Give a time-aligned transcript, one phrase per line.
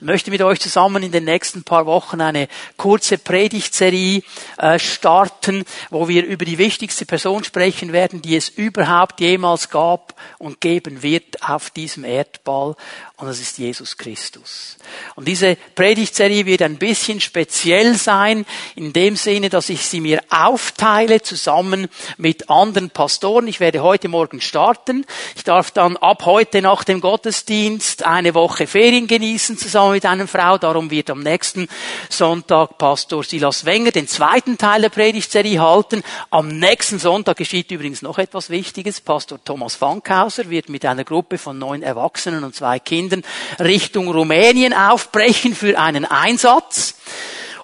[0.00, 4.22] Ich möchte mit euch zusammen in den nächsten paar Wochen eine kurze Predigtserie
[4.58, 10.20] äh, starten, wo wir über die wichtigste Person sprechen werden, die es überhaupt jemals gab
[10.38, 12.74] und geben wird auf diesem Erdball
[13.16, 14.76] und das ist Jesus Christus.
[15.14, 18.44] Und diese Predigtserie wird ein bisschen speziell sein,
[18.74, 23.46] in dem Sinne, dass ich sie mir aufteile zusammen mit anderen Pastoren.
[23.46, 25.06] Ich werde heute Morgen starten.
[25.36, 30.26] Ich darf dann ab heute nach dem Gottesdienst eine Woche Ferien genießen zusammen mit einer
[30.26, 30.58] Frau.
[30.58, 31.68] Darum wird am nächsten
[32.10, 36.02] Sonntag Pastor Silas Wenger den zweiten Teil der Predigtserie halten.
[36.30, 39.00] Am nächsten Sonntag geschieht übrigens noch etwas Wichtiges.
[39.00, 44.10] Pastor Thomas Fankhauser wird mit einer Gruppe von neun Erwachsenen und zwei Kindern Kindern Richtung
[44.10, 46.94] Rumänien aufbrechen für einen Einsatz.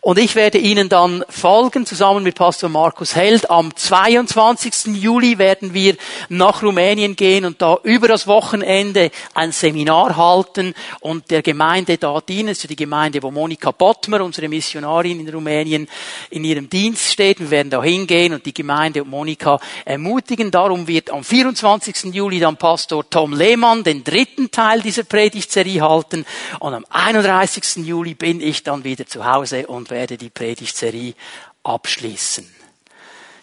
[0.03, 3.51] Und ich werde Ihnen dann folgen, zusammen mit Pastor Markus Held.
[3.51, 4.97] Am 22.
[4.97, 5.95] Juli werden wir
[6.31, 12.19] nach Rumänien gehen und da über das Wochenende ein Seminar halten und der Gemeinde da
[12.23, 12.49] dienen.
[12.49, 15.87] Das ist die Gemeinde, wo Monika Bottmer, unsere Missionarin in Rumänien,
[16.31, 17.39] in ihrem Dienst steht.
[17.39, 20.51] Wir werden da hingehen und die Gemeinde und Monika ermutigen.
[20.51, 22.15] Darum wird am 24.
[22.15, 26.25] Juli dann Pastor Tom Lehmann den dritten Teil dieser Predigtserie halten
[26.59, 27.85] und am 31.
[27.85, 31.15] Juli bin ich dann wieder zu Hause und werde die Predigtserie
[31.63, 32.49] abschließen.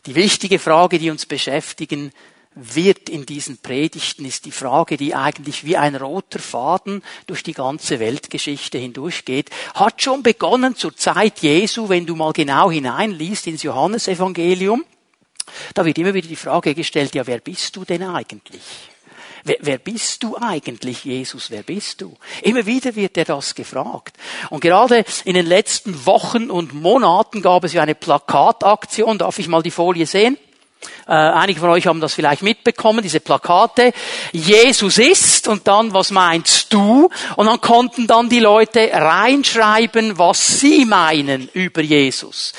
[0.05, 2.11] Die wichtige Frage, die uns beschäftigen
[2.55, 7.53] wird in diesen Predigten, ist die Frage, die eigentlich wie ein roter Faden durch die
[7.53, 9.49] ganze Weltgeschichte hindurchgeht.
[9.75, 14.85] Hat schon begonnen zur Zeit Jesu, wenn du mal genau hineinliest ins Johannesevangelium.
[15.73, 18.61] Da wird immer wieder die Frage gestellt, ja, wer bist du denn eigentlich?
[19.47, 21.49] Wer, wer bist du eigentlich, Jesus?
[21.49, 22.17] Wer bist du?
[22.41, 24.17] Immer wieder wird er das gefragt.
[24.49, 29.17] Und gerade in den letzten Wochen und Monaten gab es ja eine Plakataktion.
[29.17, 30.37] Darf ich mal die Folie sehen?
[31.07, 33.93] Äh, einige von euch haben das vielleicht mitbekommen, diese Plakate.
[34.33, 37.09] Jesus ist und dann, was meinst du?
[37.35, 42.53] Und dann konnten dann die Leute reinschreiben, was sie meinen über Jesus.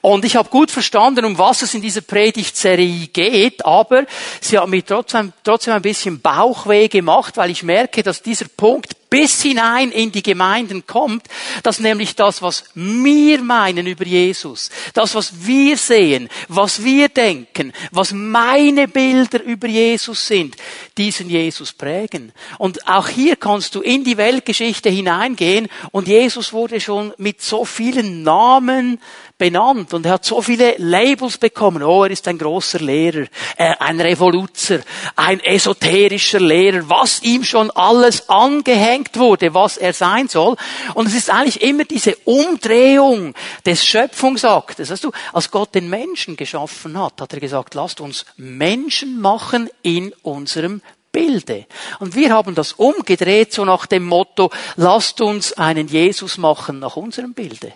[0.00, 4.04] Und ich habe gut verstanden, um was es in dieser Predigtserie geht, aber
[4.40, 8.96] sie hat mir trotzdem, trotzdem ein bisschen Bauchweh gemacht, weil ich merke, dass dieser Punkt
[9.12, 11.26] bis hinein in die Gemeinden kommt,
[11.62, 17.74] dass nämlich das, was wir meinen über Jesus, das, was wir sehen, was wir denken,
[17.90, 20.56] was meine Bilder über Jesus sind,
[20.96, 22.32] diesen Jesus prägen.
[22.56, 27.66] Und auch hier kannst du in die Weltgeschichte hineingehen und Jesus wurde schon mit so
[27.66, 28.98] vielen Namen
[29.42, 31.82] benannt und er hat so viele Labels bekommen.
[31.82, 33.26] Oh, er ist ein großer Lehrer,
[33.56, 34.78] äh, ein Revoluzer,
[35.16, 40.54] ein esoterischer Lehrer, was ihm schon alles angehängt wurde, was er sein soll.
[40.94, 43.34] Und es ist eigentlich immer diese Umdrehung
[43.66, 44.90] des Schöpfungsaktes.
[44.92, 49.68] Weißt du, als Gott den Menschen geschaffen hat, hat er gesagt, lasst uns Menschen machen
[49.82, 51.66] in unserem Bilde.
[51.98, 56.94] Und wir haben das umgedreht, so nach dem Motto, lasst uns einen Jesus machen nach
[56.94, 57.72] unserem Bilde.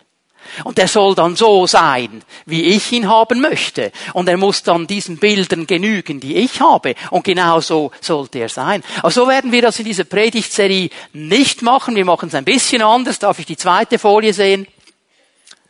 [0.65, 3.93] Und er soll dann so sein, wie ich ihn haben möchte.
[4.12, 6.95] Und er muss dann diesen Bildern genügen, die ich habe.
[7.11, 8.83] Und genau so sollte er sein.
[8.99, 11.97] Aber so werden wir das in dieser Predigtserie nicht machen.
[11.97, 13.19] Wir machen es ein bisschen anders.
[13.19, 14.67] Darf ich die zweite Folie sehen?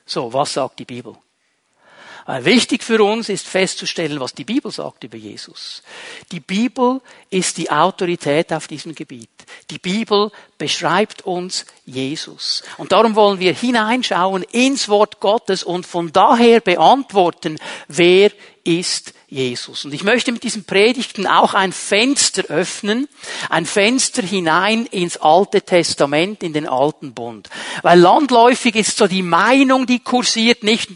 [0.05, 1.17] So, was sagt die Bibel?
[2.27, 5.83] Wichtig für uns ist festzustellen, was die Bibel sagt über Jesus.
[6.33, 7.01] Die Bibel
[7.31, 9.31] ist die Autorität auf diesem Gebiet.
[9.71, 12.65] Die Bibel beschreibt uns Jesus.
[12.79, 18.33] Und darum wollen wir hineinschauen ins Wort Gottes und von daher beantworten, wer
[18.65, 19.85] ist Jesus.
[19.85, 23.09] Und ich möchte mit diesen Predigten auch ein Fenster öffnen,
[23.51, 27.49] ein Fenster hinein ins Alte Testament, in den Alten Bund.
[27.83, 30.91] Weil landläufig ist so die Meinung, die kursiert, nicht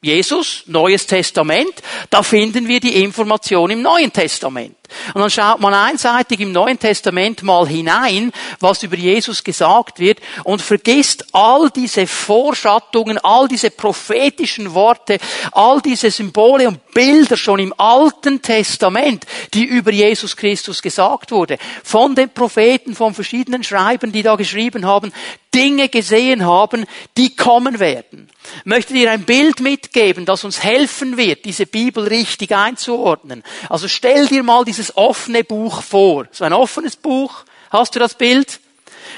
[0.00, 4.77] Jesus, Neues Testament, da finden wir die Information im Neuen Testament.
[5.14, 10.18] Und dann schaut man einseitig im Neuen Testament mal hinein, was über Jesus gesagt wird
[10.44, 15.18] und vergisst all diese Vorschattungen, all diese prophetischen Worte,
[15.52, 21.58] all diese Symbole und Bilder schon im Alten Testament, die über Jesus Christus gesagt wurde.
[21.84, 25.12] Von den Propheten, von verschiedenen Schreibern, die da geschrieben haben,
[25.54, 26.84] Dinge gesehen haben,
[27.16, 28.28] die kommen werden.
[28.58, 33.42] Ich möchte dir ein Bild mitgeben, das uns helfen wird, diese Bibel richtig einzuordnen.
[33.68, 36.26] Also stell dir mal dieses offene Buch vor.
[36.30, 37.44] So ein offenes Buch.
[37.70, 38.60] Hast du das Bild?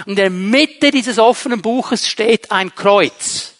[0.07, 3.53] Und in der Mitte dieses offenen Buches steht ein Kreuz.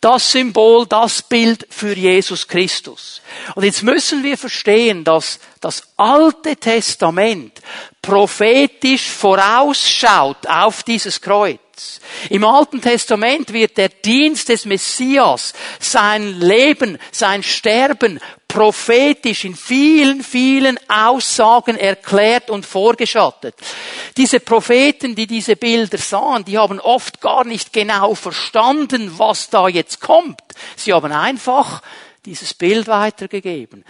[0.00, 3.22] Das Symbol, das Bild für Jesus Christus.
[3.54, 7.60] Und jetzt müssen wir verstehen, dass das Alte Testament
[8.02, 11.60] prophetisch vorausschaut auf dieses Kreuz.
[12.30, 18.20] Im Alten Testament wird der Dienst des Messias, sein Leben, sein Sterben
[18.52, 23.54] prophetisch in vielen, vielen Aussagen erklärt und vorgeschattet.
[24.16, 29.68] Diese Propheten, die diese Bilder sahen, die haben oft gar nicht genau verstanden, was da
[29.68, 30.42] jetzt kommt.
[30.76, 31.80] Sie haben einfach
[32.26, 33.84] dieses Bild weitergegeben.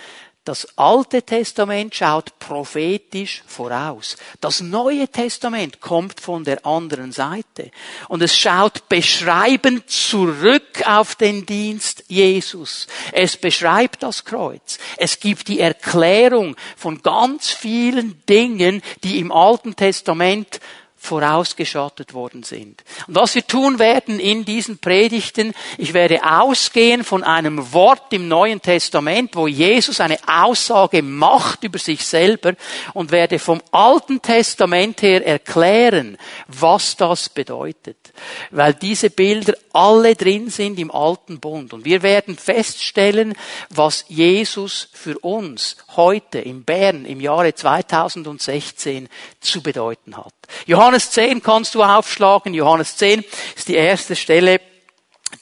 [0.45, 4.17] Das Alte Testament schaut prophetisch voraus.
[4.41, 7.71] Das Neue Testament kommt von der anderen Seite.
[8.09, 12.89] Und es schaut beschreibend zurück auf den Dienst Jesus.
[13.13, 14.79] Es beschreibt das Kreuz.
[14.97, 20.59] Es gibt die Erklärung von ganz vielen Dingen, die im Alten Testament
[21.03, 22.85] vorausgeschattet worden sind.
[23.09, 28.29] Und was wir tun werden in diesen Predigten, ich werde ausgehen von einem Wort im
[28.29, 32.55] Neuen Testament, wo Jesus eine Aussage macht über sich selber
[32.95, 38.13] und werde vom Alten Testament her erklären, was das bedeutet.
[38.53, 41.73] Weil diese Bilder alle drin sind im Alten Bund.
[41.73, 43.35] Und wir werden feststellen,
[43.71, 49.09] was Jesus für uns heute in Bern im Jahre 2016
[49.41, 50.35] zu bedeuten hat.
[50.67, 52.55] Johannes 10 kannst du aufschlagen.
[52.55, 53.25] Johannes 10
[53.57, 54.61] ist die erste Stelle,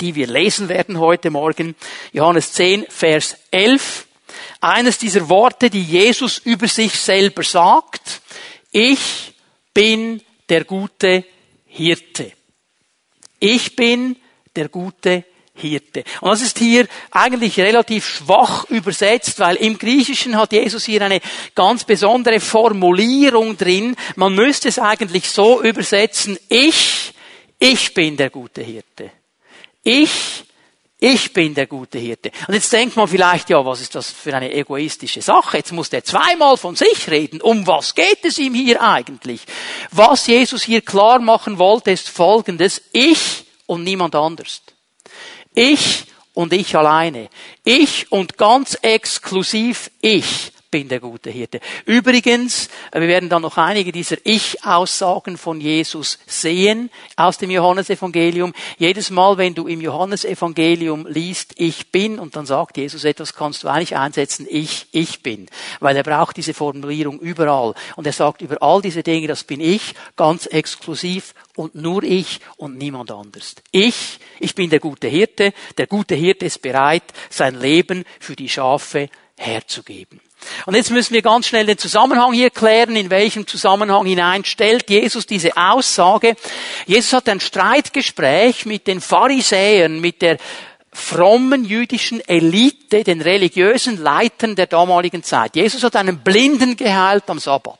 [0.00, 1.74] die wir lesen werden heute Morgen.
[2.12, 4.06] Johannes 10, Vers 11.
[4.60, 8.20] Eines dieser Worte, die Jesus über sich selber sagt.
[8.70, 9.34] Ich
[9.74, 11.24] bin der gute
[11.66, 12.32] Hirte.
[13.38, 14.16] Ich bin
[14.54, 15.24] der gute
[15.60, 16.04] Hirte.
[16.20, 21.20] Und das ist hier eigentlich relativ schwach übersetzt, weil im Griechischen hat Jesus hier eine
[21.54, 23.96] ganz besondere Formulierung drin.
[24.16, 27.12] Man müsste es eigentlich so übersetzen, ich,
[27.58, 29.10] ich bin der gute Hirte.
[29.82, 30.44] Ich,
[31.02, 32.30] ich bin der gute Hirte.
[32.46, 35.56] Und jetzt denkt man vielleicht, ja, was ist das für eine egoistische Sache?
[35.56, 37.40] Jetzt muss der zweimal von sich reden.
[37.40, 39.40] Um was geht es ihm hier eigentlich?
[39.90, 42.82] Was Jesus hier klar machen wollte, ist folgendes.
[42.92, 44.60] Ich und niemand anders.
[45.54, 46.04] Ich
[46.34, 47.28] und ich alleine.
[47.64, 51.60] Ich und ganz exklusiv ich bin der gute Hirte.
[51.84, 58.52] Übrigens, wir werden dann noch einige dieser Ich-Aussagen von Jesus sehen aus dem Johannesevangelium.
[58.78, 63.64] Jedes Mal, wenn du im Johannesevangelium liest, ich bin, und dann sagt Jesus etwas, kannst
[63.64, 65.48] du eigentlich einsetzen, ich, ich bin.
[65.80, 67.74] Weil er braucht diese Formulierung überall.
[67.96, 72.40] Und er sagt über all diese Dinge, das bin ich, ganz exklusiv und nur ich
[72.56, 73.56] und niemand anders.
[73.72, 75.52] Ich, ich bin der gute Hirte.
[75.78, 80.20] Der gute Hirte ist bereit, sein Leben für die Schafe herzugeben.
[80.66, 84.90] Und jetzt müssen wir ganz schnell den Zusammenhang hier klären, in welchem Zusammenhang hinein stellt
[84.90, 86.36] Jesus diese Aussage.
[86.86, 90.38] Jesus hat ein Streitgespräch mit den Pharisäern, mit der
[90.92, 95.56] frommen jüdischen Elite, den religiösen Leitern der damaligen Zeit.
[95.56, 97.78] Jesus hat einen Blinden geheilt am Sabbat.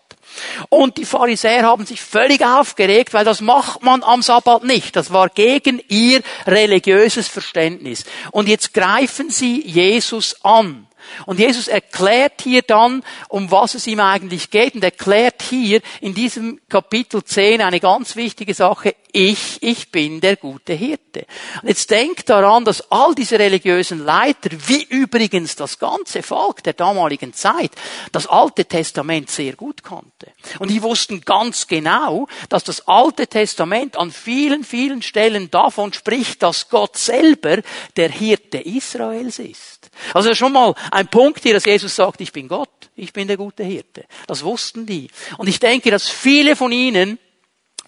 [0.69, 4.95] Und die Pharisäer haben sich völlig aufgeregt, weil das macht man am Sabbat nicht.
[4.95, 8.05] Das war gegen ihr religiöses Verständnis.
[8.31, 10.87] Und jetzt greifen sie Jesus an.
[11.27, 16.15] Und Jesus erklärt hier dann, um was es ihm eigentlich geht und erklärt hier in
[16.15, 18.95] diesem Kapitel 10 eine ganz wichtige Sache.
[19.13, 21.27] Ich, ich bin der gute Hirte.
[21.63, 26.75] Und jetzt denkt daran, dass all diese religiösen Leiter, wie übrigens das ganze Volk der
[26.75, 27.73] damaligen Zeit,
[28.13, 30.33] das Alte Testament sehr gut kannte.
[30.59, 36.43] Und die wussten ganz genau, dass das Alte Testament an vielen, vielen Stellen davon spricht,
[36.43, 37.59] dass Gott selber
[37.97, 39.80] der Hirte Israels ist.
[40.15, 43.37] Also schon mal ein Punkt hier, dass Jesus sagt, ich bin Gott, ich bin der
[43.37, 44.05] gute Hirte.
[44.27, 45.11] Das wussten die.
[45.37, 47.19] Und ich denke, dass viele von ihnen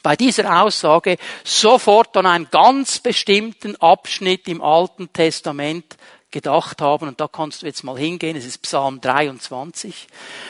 [0.02, 5.96] bei dieser Aussage sofort an einen ganz bestimmten Abschnitt im Alten Testament
[6.32, 7.08] gedacht haben.
[7.08, 8.36] Und da kannst du jetzt mal hingehen.
[8.36, 10.08] Es ist Psalm 23.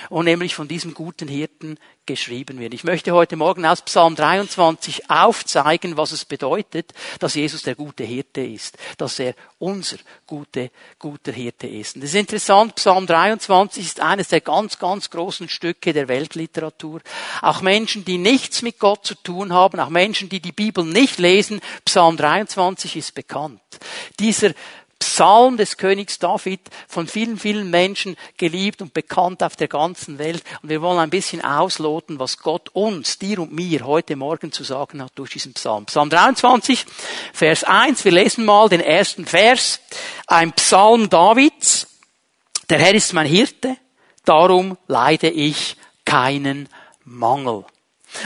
[0.08, 2.74] Und nämlich von diesem guten Hirten geschrieben wird.
[2.74, 8.02] Ich möchte heute Morgen aus Psalm 23 aufzeigen, was es bedeutet, dass Jesus der gute
[8.02, 11.94] Hirte ist, dass er unser gute, guter Hirte ist.
[11.94, 17.00] Und das ist interessant, Psalm 23 ist eines der ganz, ganz großen Stücke der Weltliteratur.
[17.40, 21.18] Auch Menschen, die nichts mit Gott zu tun haben, auch Menschen, die die Bibel nicht
[21.18, 23.60] lesen, Psalm 23 ist bekannt.
[24.18, 24.52] Dieser
[25.04, 30.42] Psalm des Königs David, von vielen, vielen Menschen geliebt und bekannt auf der ganzen Welt.
[30.62, 34.64] Und wir wollen ein bisschen ausloten, was Gott uns, dir und mir heute Morgen zu
[34.64, 35.86] sagen hat durch diesen Psalm.
[35.86, 36.86] Psalm 23,
[37.32, 38.04] Vers 1.
[38.04, 39.80] Wir lesen mal den ersten Vers.
[40.26, 41.86] Ein Psalm Davids.
[42.70, 43.76] Der Herr ist mein Hirte,
[44.24, 46.68] darum leide ich keinen
[47.04, 47.64] Mangel.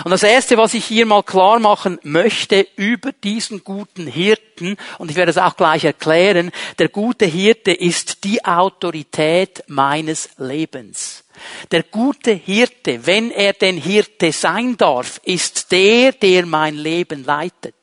[0.05, 5.11] Und das Erste, was ich hier mal klar machen möchte über diesen guten Hirten, und
[5.11, 11.25] ich werde es auch gleich erklären, der gute Hirte ist die Autorität meines Lebens.
[11.71, 17.75] Der gute Hirte, wenn er denn Hirte sein darf, ist der, der mein Leben leitet.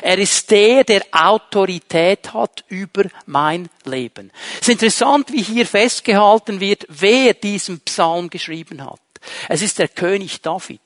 [0.00, 4.30] Er ist der, der Autorität hat über mein Leben.
[4.54, 9.00] Es ist interessant, wie hier festgehalten wird, wer diesen Psalm geschrieben hat.
[9.48, 10.80] Es ist der König David.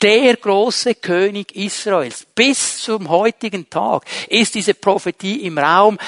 [0.00, 2.26] Der große König Israels.
[2.34, 5.98] Bis zum heutigen Tag ist diese Prophetie im Raum.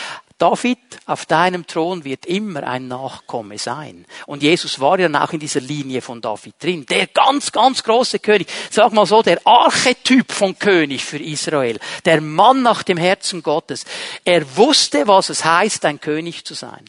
[0.41, 4.07] David, auf deinem Thron wird immer ein Nachkomme sein.
[4.25, 6.87] Und Jesus war ja auch in dieser Linie von David drin.
[6.87, 8.49] Der ganz, ganz große König.
[8.71, 11.79] Sag mal so, der Archetyp von König für Israel.
[12.07, 13.85] Der Mann nach dem Herzen Gottes.
[14.25, 16.87] Er wusste, was es heißt, ein König zu sein.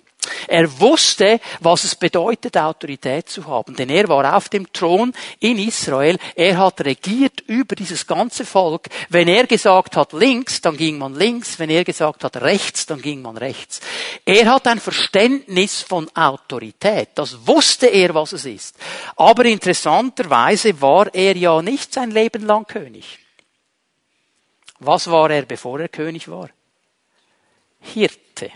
[0.48, 5.58] Er wusste, was es bedeutet, Autorität zu haben, denn er war auf dem Thron in
[5.58, 8.88] Israel, er hat regiert über dieses ganze Volk.
[9.10, 13.02] Wenn er gesagt hat links, dann ging man links, wenn er gesagt hat rechts, dann
[13.02, 13.82] ging man rechts.
[14.24, 18.76] Er hat ein Verständnis von Autorität, das wusste er, was es ist.
[19.16, 23.18] Aber interessanterweise war er ja nicht sein Leben lang König.
[24.80, 26.50] Was war er, bevor er König war?
[27.80, 28.52] Hirte.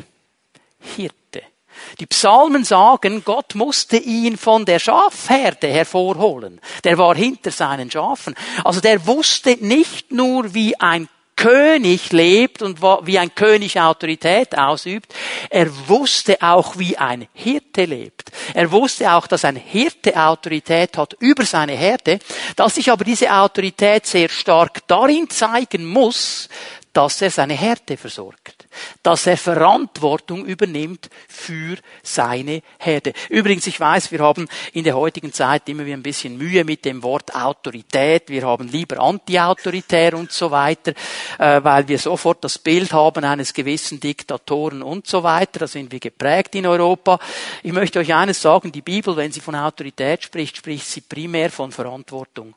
[0.95, 1.54] Hirte.
[1.99, 6.59] Die Psalmen sagen, Gott musste ihn von der Schafherde hervorholen.
[6.83, 8.35] Der war hinter seinen Schafen.
[8.63, 15.13] Also der wusste nicht nur, wie ein König lebt und wie ein König Autorität ausübt.
[15.49, 18.31] Er wusste auch, wie ein Hirte lebt.
[18.53, 22.19] Er wusste auch, dass ein Hirte Autorität hat über seine Herde,
[22.55, 26.47] dass sich aber diese Autorität sehr stark darin zeigen muss,
[26.93, 28.64] dass er seine Herde versorgt
[29.03, 33.13] dass er Verantwortung übernimmt für seine Herde.
[33.29, 36.85] Übrigens, ich weiß, wir haben in der heutigen Zeit immer wieder ein bisschen Mühe mit
[36.85, 38.29] dem Wort Autorität.
[38.29, 40.93] Wir haben lieber antiautoritär und so weiter,
[41.37, 45.59] äh, weil wir sofort das Bild haben eines gewissen Diktatoren und so weiter.
[45.59, 47.19] Da sind wir geprägt in Europa.
[47.63, 51.49] Ich möchte euch eines sagen, die Bibel, wenn sie von Autorität spricht, spricht sie primär
[51.49, 52.53] von Verantwortung.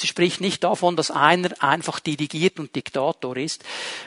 [0.00, 3.62] Sie spricht nicht davon, dass einer einfach dirigiert und Diktator ist.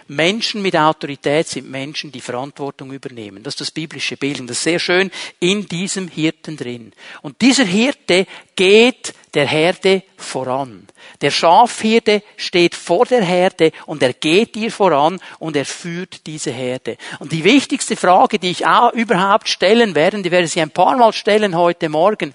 [0.08, 3.44] Menschen mit Autorität sind Menschen, die Verantwortung übernehmen.
[3.44, 4.40] Das ist das biblische Bild.
[4.40, 6.94] Und das ist sehr schön in diesem Hirten drin.
[7.22, 10.88] Und dieser Hirte geht der Herde voran.
[11.22, 16.52] Der Schafhirte steht vor der Herde und er geht ihr voran und er führt diese
[16.52, 16.98] Herde.
[17.20, 20.98] Und die wichtigste Frage, die ich auch überhaupt stellen werde, die werde ich ein paar
[20.98, 22.34] Mal stellen heute Morgen,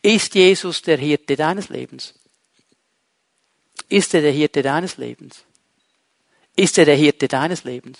[0.00, 2.14] ist Jesus der Hirte deines Lebens?
[3.90, 5.44] Ist er der Hirte deines Lebens?
[6.56, 7.98] Ist er der Hirte deines Lebens?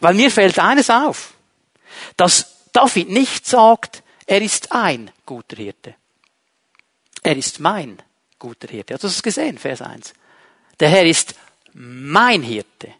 [0.00, 1.34] Weil mir fällt eines auf,
[2.16, 5.94] dass David nicht sagt, er ist ein guter Hirte.
[7.22, 7.98] Er ist mein
[8.38, 8.94] guter Hirte.
[8.94, 10.14] Hast du das gesehen, Vers 1?
[10.80, 11.34] Der Herr ist
[11.74, 12.94] mein Hirte.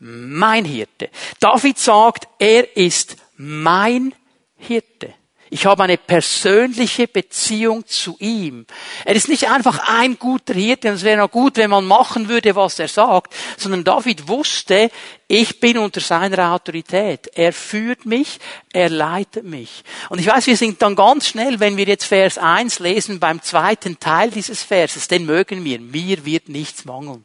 [0.00, 1.10] Mein Hirte.
[1.38, 4.14] David sagt, er ist mein
[4.56, 5.14] Hirte.
[5.52, 8.66] Ich habe eine persönliche Beziehung zu ihm.
[9.04, 12.28] Er ist nicht einfach ein guter Hirte, und es wäre noch gut, wenn man machen
[12.28, 14.90] würde, was er sagt, sondern David wusste,
[15.26, 17.30] ich bin unter seiner Autorität.
[17.34, 18.38] Er führt mich,
[18.72, 19.82] er leitet mich.
[20.08, 23.42] Und ich weiß, wir sind dann ganz schnell, wenn wir jetzt Vers 1 lesen, beim
[23.42, 25.80] zweiten Teil dieses Verses, den mögen wir.
[25.80, 27.24] Mir wird nichts mangeln.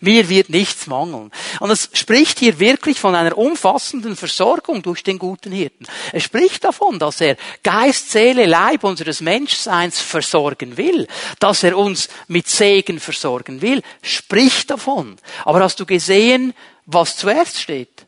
[0.00, 1.30] Mir wird nichts mangeln.
[1.60, 5.86] Und es spricht hier wirklich von einer umfassenden Versorgung durch den guten Hirten.
[6.12, 11.06] Es spricht davon, dass er Geist, Seele, Leib unseres Menschseins versorgen will,
[11.38, 13.82] dass er uns mit Segen versorgen will.
[14.02, 15.16] Spricht davon.
[15.44, 16.54] Aber hast du gesehen,
[16.86, 18.06] was zuerst steht?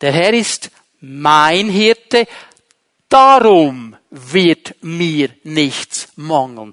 [0.00, 2.26] Der Herr ist mein Hirte,
[3.14, 6.72] darum wird mir nichts mangeln.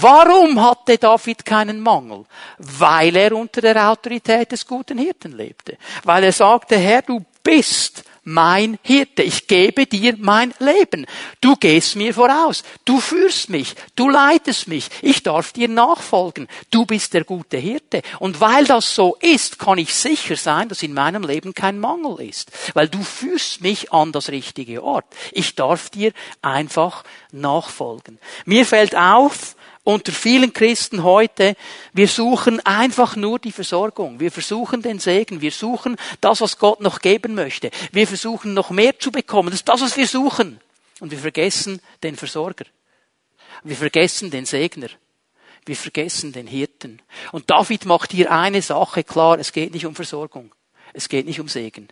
[0.00, 2.24] Warum hatte David keinen Mangel?
[2.58, 5.78] Weil er unter der Autorität des guten Hirten lebte.
[6.02, 9.22] Weil er sagte, Herr, du bist mein Hirte.
[9.22, 11.06] Ich gebe dir mein Leben.
[11.40, 12.64] Du gehst mir voraus.
[12.84, 13.74] Du führst mich.
[13.94, 14.88] Du leitest mich.
[15.00, 16.48] Ich darf dir nachfolgen.
[16.70, 18.02] Du bist der gute Hirte.
[18.18, 22.20] Und weil das so ist, kann ich sicher sein, dass in meinem Leben kein Mangel
[22.20, 22.50] ist.
[22.74, 25.06] Weil du führst mich an das richtige Ort.
[25.30, 28.18] Ich darf dir einfach nachfolgen.
[28.44, 29.54] Mir fällt auf,
[29.86, 31.54] unter vielen Christen heute,
[31.92, 34.18] wir suchen einfach nur die Versorgung.
[34.18, 35.40] Wir versuchen den Segen.
[35.40, 37.70] Wir suchen das, was Gott noch geben möchte.
[37.92, 39.50] Wir versuchen noch mehr zu bekommen.
[39.50, 40.60] Das ist das, was wir suchen.
[40.98, 42.64] Und wir vergessen den Versorger.
[43.62, 44.88] Wir vergessen den Segner.
[45.64, 47.00] Wir vergessen den Hirten.
[47.30, 49.38] Und David macht hier eine Sache klar.
[49.38, 50.52] Es geht nicht um Versorgung.
[50.94, 51.86] Es geht nicht um Segen.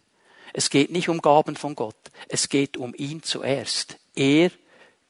[0.52, 2.10] Es geht nicht um Gaben von Gott.
[2.28, 3.98] Es geht um ihn zuerst.
[4.16, 4.50] Er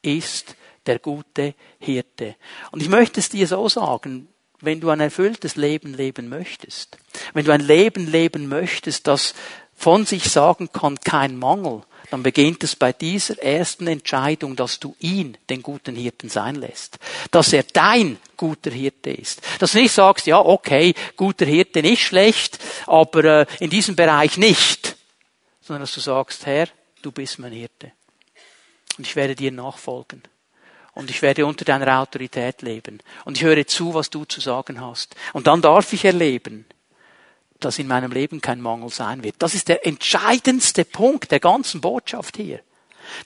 [0.02, 0.54] ist
[0.86, 2.36] der gute Hirte.
[2.70, 4.28] Und ich möchte es dir so sagen,
[4.60, 6.98] wenn du ein erfülltes Leben leben möchtest,
[7.32, 9.34] wenn du ein Leben leben möchtest, das
[9.74, 14.94] von sich sagen kann, kein Mangel, dann beginnt es bei dieser ersten Entscheidung, dass du
[15.00, 16.98] ihn, den guten Hirten, sein lässt.
[17.30, 19.42] Dass er dein guter Hirte ist.
[19.58, 24.36] Dass du nicht sagst, ja, okay, guter Hirte nicht schlecht, aber äh, in diesem Bereich
[24.36, 24.96] nicht.
[25.60, 26.68] Sondern dass du sagst, Herr,
[27.02, 27.92] du bist mein Hirte.
[28.96, 30.22] Und ich werde dir nachfolgen.
[30.94, 33.00] Und ich werde unter deiner Autorität leben.
[33.24, 35.16] Und ich höre zu, was du zu sagen hast.
[35.32, 36.66] Und dann darf ich erleben,
[37.58, 39.36] dass in meinem Leben kein Mangel sein wird.
[39.38, 42.60] Das ist der entscheidendste Punkt der ganzen Botschaft hier.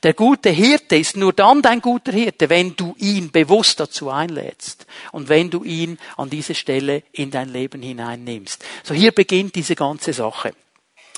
[0.03, 4.87] Der gute Hirte ist nur dann dein guter Hirte, wenn du ihn bewusst dazu einlädst
[5.13, 8.65] und wenn du ihn an diese Stelle in dein Leben hineinnimmst.
[8.83, 10.53] So hier beginnt diese ganze Sache.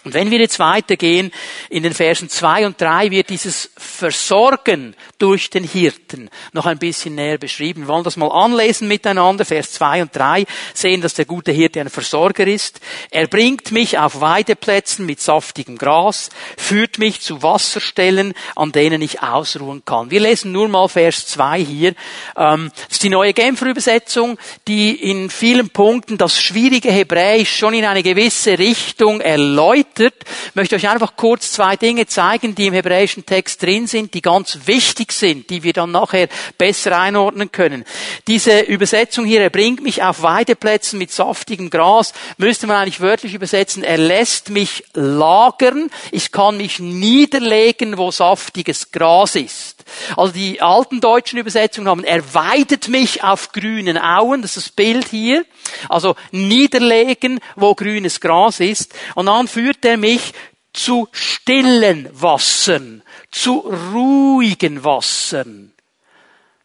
[0.03, 1.31] Und wenn wir jetzt weitergehen,
[1.69, 7.17] in den Versen zwei und drei wird dieses Versorgen durch den Hirten noch ein bisschen
[7.17, 7.83] näher beschrieben.
[7.83, 9.45] Wir wollen das mal anlesen miteinander.
[9.45, 12.81] Vers zwei und drei sehen, dass der gute Hirte ein Versorger ist.
[13.11, 19.23] Er bringt mich auf Weideplätzen mit saftigem Gras, führt mich zu Wasserstellen, an denen ich
[19.23, 20.11] ausruhen kann.
[20.11, 21.95] Wir lesen nur mal Vers zwei hier.
[22.39, 27.75] Ähm, das ist die neue Genfer Übersetzung, die in vielen Punkten das schwierige Hebräisch schon
[27.75, 30.15] in eine gewisse Richtung erläutert erläutert.
[30.49, 34.23] Ich möchte euch einfach kurz zwei Dinge zeigen, die im hebräischen Text drin sind, die
[34.23, 36.29] ganz wichtig sind, die wir dann nachher
[36.59, 37.85] besser einordnen können.
[38.27, 43.35] Diese Übersetzung hier, er bringt mich auf Weideplätzen mit saftigem Gras, müsste man eigentlich wörtlich
[43.35, 49.85] übersetzen, er lässt mich lagern, ich kann mich niederlegen, wo saftiges Gras ist.
[50.17, 54.73] Also die alten deutschen Übersetzungen haben, er weidet mich auf grünen Auen, das ist das
[54.73, 55.45] Bild hier.
[55.89, 58.95] Also niederlegen, wo grünes Gras ist.
[59.15, 60.33] Und dann führt er mich
[60.73, 63.59] zu stillen Wassern, zu
[63.93, 65.73] ruhigen Wassern.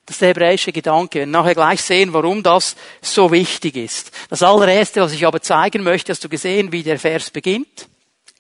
[0.06, 1.20] Das ist der hebräische Gedanke.
[1.20, 4.12] Wir nachher gleich sehen, warum das so wichtig ist.
[4.30, 7.88] Das allererste, was ich aber zeigen möchte, hast du gesehen, wie der Vers beginnt?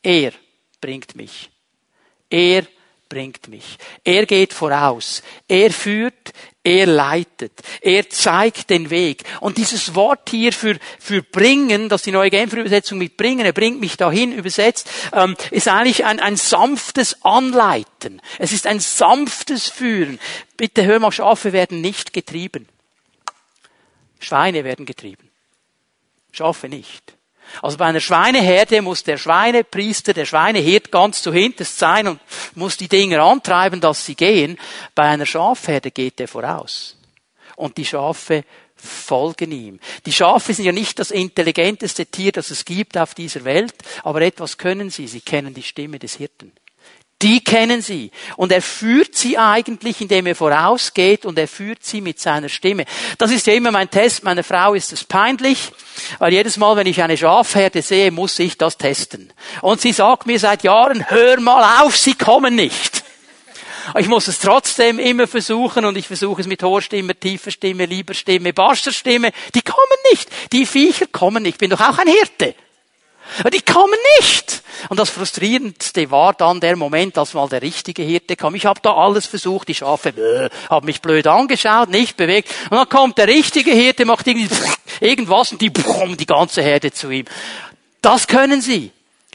[0.03, 0.31] Er
[0.79, 1.49] bringt mich.
[2.29, 2.67] Er
[3.15, 3.77] bringt mich.
[4.03, 5.23] Er geht voraus.
[5.47, 6.33] Er führt,
[6.65, 7.53] er leitet.
[7.79, 9.23] Er zeigt den Weg.
[9.39, 13.53] Und dieses Wort hier für, für bringen, das die neue Genfer Übersetzung mit bringen, er
[13.53, 18.21] bringt mich dahin übersetzt, ähm, ist eigentlich ein, ein sanftes Anleiten.
[18.37, 20.19] Es ist ein sanftes Führen.
[20.57, 22.67] Bitte hör mal, Schafe werden nicht getrieben.
[24.19, 25.31] Schweine werden getrieben.
[26.33, 27.15] Schafe nicht.
[27.61, 32.19] Also bei einer Schweineherde muss der Schweinepriester, der Schweinehirt ganz zu hinterst sein und
[32.55, 34.57] muss die Dinger antreiben, dass sie gehen.
[34.93, 36.97] Bei einer Schafherde geht er voraus.
[37.55, 38.43] Und die Schafe
[38.75, 39.79] folgen ihm.
[40.05, 44.21] Die Schafe sind ja nicht das intelligenteste Tier, das es gibt auf dieser Welt, aber
[44.21, 45.07] etwas können sie.
[45.07, 46.51] Sie kennen die Stimme des Hirten.
[47.25, 48.11] Die kennen sie.
[48.37, 52.85] Und er führt sie eigentlich, indem er vorausgeht und er führt sie mit seiner Stimme.
[53.17, 54.23] Das ist ja immer mein Test.
[54.23, 55.71] Meiner Frau ist es peinlich,
[56.19, 59.33] weil jedes Mal, wenn ich eine Schafherde sehe, muss ich das testen.
[59.63, 63.03] Und sie sagt mir seit Jahren, hör mal auf, sie kommen nicht.
[63.97, 67.87] Ich muss es trotzdem immer versuchen und ich versuche es mit hoher Stimme, tiefer Stimme,
[67.87, 69.31] lieber Stimme, barscher Stimme.
[69.55, 69.79] Die kommen
[70.11, 70.29] nicht.
[70.51, 71.55] Die Viecher kommen nicht.
[71.55, 72.53] Ich bin doch auch ein Hirte.
[73.53, 74.63] Die kommen nicht.
[74.89, 78.55] Und das Frustrierendste war dann der Moment, als mal der richtige Hirte kam.
[78.55, 82.49] Ich habe da alles versucht, die Schafe äh, haben mich blöd angeschaut, nicht bewegt.
[82.69, 84.27] Und dann kommt der richtige Hirte, macht
[84.99, 87.25] irgendwas und die, die ganze Herde zu ihm.
[88.01, 88.91] Das können sie.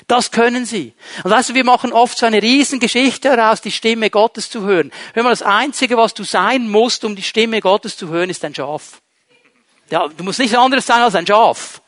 [0.06, 0.92] Das können sie.
[1.22, 4.90] Und weißt du, wir machen oft so eine Riesengeschichte daraus, die Stimme Gottes zu hören.
[5.14, 8.44] Hör mal, das Einzige, was du sein musst, um die Stimme Gottes zu hören, ist
[8.44, 9.00] ein Schaf.
[9.90, 11.79] Ja, du musst nichts anderes sein als ein Schaf.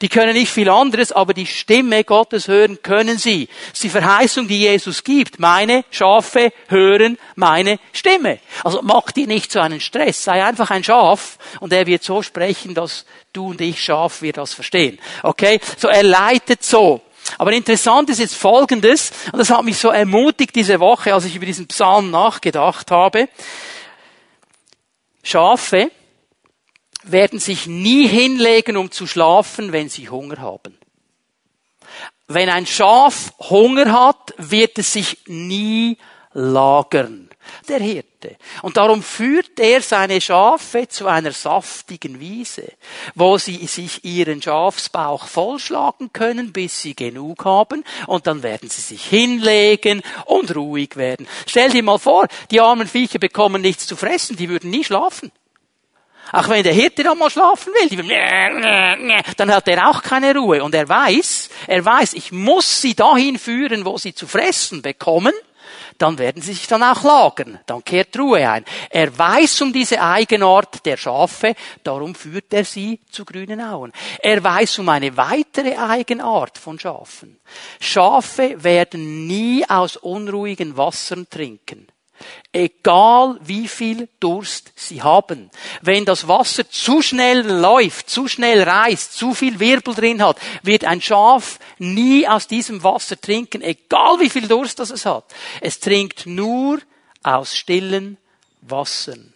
[0.00, 3.46] Die können nicht viel anderes, aber die Stimme Gottes hören können sie.
[3.46, 5.38] Das ist die Verheißung, die Jesus gibt.
[5.38, 8.38] Meine Schafe hören meine Stimme.
[8.64, 10.24] Also mach dir nicht so einen Stress.
[10.24, 14.32] Sei einfach ein Schaf und er wird so sprechen, dass du und ich Schaf wir
[14.32, 14.98] das verstehen.
[15.22, 15.60] Okay?
[15.76, 17.02] So er leitet so.
[17.36, 21.36] Aber interessant ist jetzt Folgendes, und das hat mich so ermutigt diese Woche, als ich
[21.36, 23.28] über diesen Psalm nachgedacht habe.
[25.22, 25.90] Schafe
[27.04, 30.76] werden sich nie hinlegen, um zu schlafen, wenn sie Hunger haben.
[32.28, 35.98] Wenn ein Schaf Hunger hat, wird es sich nie
[36.32, 37.28] lagern.
[37.68, 38.36] Der Hirte.
[38.62, 42.70] Und darum führt er seine Schafe zu einer saftigen Wiese,
[43.14, 48.82] wo sie sich ihren Schafsbauch vollschlagen können, bis sie genug haben, und dann werden sie
[48.82, 51.26] sich hinlegen und ruhig werden.
[51.46, 55.32] Stell dir mal vor, die armen Viecher bekommen nichts zu fressen, die würden nie schlafen.
[56.32, 57.88] Auch wenn der Hirte dann mal schlafen will,
[59.36, 60.62] dann hat er auch keine Ruhe.
[60.62, 65.34] Und er weiß, er weiß, ich muss sie dahin führen, wo sie zu fressen bekommen.
[66.00, 67.60] dann werden sie sich dann auch lagern.
[67.66, 68.64] Dann kehrt Ruhe ein.
[68.88, 73.92] Er weiß um diese Eigenart der Schafe, darum führt er sie zu grünen Auen.
[74.20, 77.38] Er weiß um eine weitere Eigenart von Schafen.
[77.80, 81.86] Schafe werden nie aus unruhigen Wassern trinken.
[82.52, 85.50] Egal wie viel Durst sie haben.
[85.82, 90.84] Wenn das Wasser zu schnell läuft, zu schnell reißt, zu viel Wirbel drin hat, wird
[90.84, 95.24] ein Schaf nie aus diesem Wasser trinken, egal wie viel Durst das es hat.
[95.60, 96.80] Es trinkt nur
[97.22, 98.16] aus stillen
[98.62, 99.32] Wassern.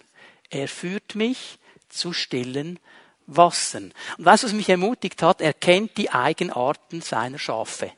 [0.51, 2.79] Er führt mich zu stillen
[3.27, 3.93] Wassern.
[4.19, 5.41] Und weißt du, was mich ermutigt hat?
[5.41, 7.93] Er kennt die Eigenarten seiner Schafe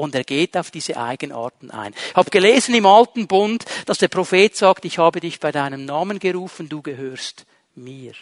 [0.00, 1.94] und er geht auf diese Eigenarten ein.
[2.08, 5.84] Ich habe gelesen im Alten Bund, dass der Prophet sagt, ich habe dich bei deinem
[5.84, 8.12] Namen gerufen, du gehörst mir.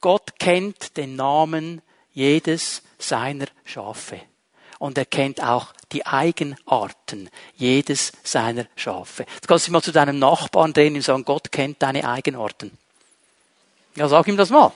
[0.00, 1.80] Gott kennt den Namen
[2.12, 4.20] jedes seiner Schafe.
[4.78, 9.24] Und er kennt auch die Eigenarten jedes seiner Schafe.
[9.34, 12.76] Jetzt kannst du mal zu deinem Nachbarn drehen und sagen, Gott kennt deine Eigenarten.
[13.94, 14.72] Ja, sag ihm das mal.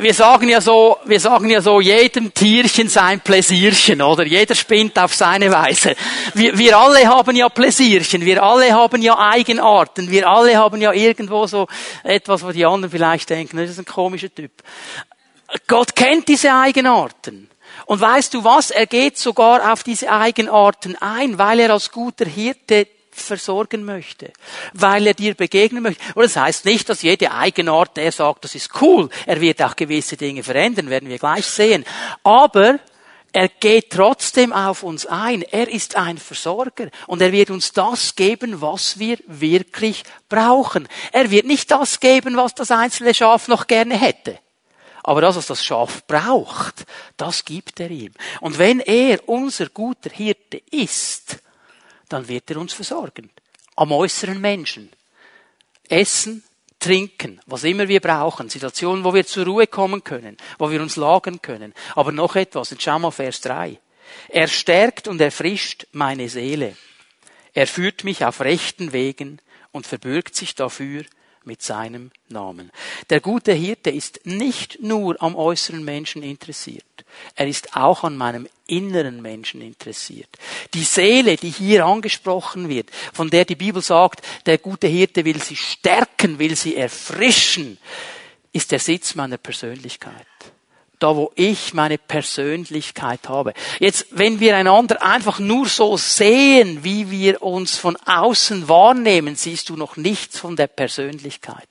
[0.00, 4.24] Wir sagen ja so, wir sagen ja so, jedem Tierchen sein Pläsierchen, oder?
[4.24, 5.94] Jeder spinnt auf seine Weise.
[6.32, 10.92] Wir, wir alle haben ja Pläsierchen, wir alle haben ja Eigenarten, wir alle haben ja
[10.92, 11.66] irgendwo so
[12.02, 14.52] etwas, wo die anderen vielleicht denken, das ist ein komischer Typ.
[15.66, 17.50] Gott kennt diese Eigenarten.
[17.86, 18.70] Und weißt du was?
[18.70, 22.86] Er geht sogar auf diese Eigenarten ein, weil er als guter Hirte
[23.20, 24.32] versorgen möchte,
[24.72, 26.02] weil er dir begegnen möchte.
[26.14, 29.76] Und das heißt nicht, dass jede Eigenart, der sagt, das ist cool, er wird auch
[29.76, 31.84] gewisse Dinge verändern, werden wir gleich sehen.
[32.22, 32.78] Aber
[33.34, 35.42] er geht trotzdem auf uns ein.
[35.42, 40.86] Er ist ein Versorger und er wird uns das geben, was wir wirklich brauchen.
[41.10, 44.38] Er wird nicht das geben, was das einzelne Schaf noch gerne hätte.
[45.02, 48.12] Aber das, was das Schaf braucht, das gibt er ihm.
[48.40, 51.38] Und wenn er unser guter Hirte ist,
[52.14, 53.30] dann wird er uns versorgen.
[53.74, 54.88] Am äußeren Menschen.
[55.88, 56.44] Essen,
[56.78, 60.96] trinken, was immer wir brauchen, Situationen, wo wir zur Ruhe kommen können, wo wir uns
[60.96, 61.74] lagen können.
[61.94, 63.78] Aber noch etwas, jetzt schau mal Vers 3.
[64.28, 66.76] Er stärkt und erfrischt meine Seele.
[67.52, 69.40] Er führt mich auf rechten Wegen
[69.72, 71.04] und verbürgt sich dafür
[71.46, 72.70] mit seinem Namen.
[73.10, 76.84] Der gute Hirte ist nicht nur am äußeren Menschen interessiert,
[77.36, 80.28] er ist auch an meinem inneren Menschen interessiert.
[80.72, 85.40] Die Seele, die hier angesprochen wird, von der die Bibel sagt, der gute Hirte will
[85.40, 87.78] sie stärken, will sie erfrischen,
[88.52, 90.26] ist der Sitz meiner Persönlichkeit
[90.98, 93.52] da wo ich meine Persönlichkeit habe.
[93.78, 99.68] Jetzt, wenn wir einander einfach nur so sehen, wie wir uns von außen wahrnehmen, siehst
[99.68, 101.68] du noch nichts von der Persönlichkeit.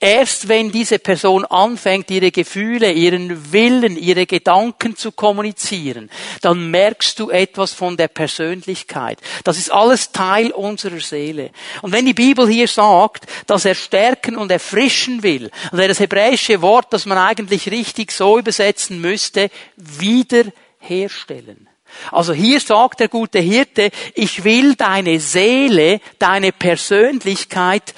[0.00, 6.10] Erst wenn diese Person anfängt, ihre Gefühle, ihren Willen, ihre Gedanken zu kommunizieren,
[6.42, 9.18] dann merkst du etwas von der Persönlichkeit.
[9.44, 11.50] Das ist alles Teil unserer Seele.
[11.82, 16.60] Und wenn die Bibel hier sagt, dass er stärken und erfrischen will, und das hebräische
[16.62, 21.68] Wort, das man eigentlich richtig so übersetzen müsste, wiederherstellen.
[22.10, 27.94] Also hier sagt der gute Hirte, ich will deine Seele, deine Persönlichkeit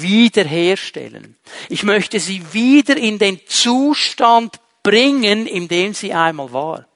[0.00, 1.36] wiederherstellen.
[1.68, 6.86] Ich möchte sie wieder in den Zustand bringen, in dem sie einmal war.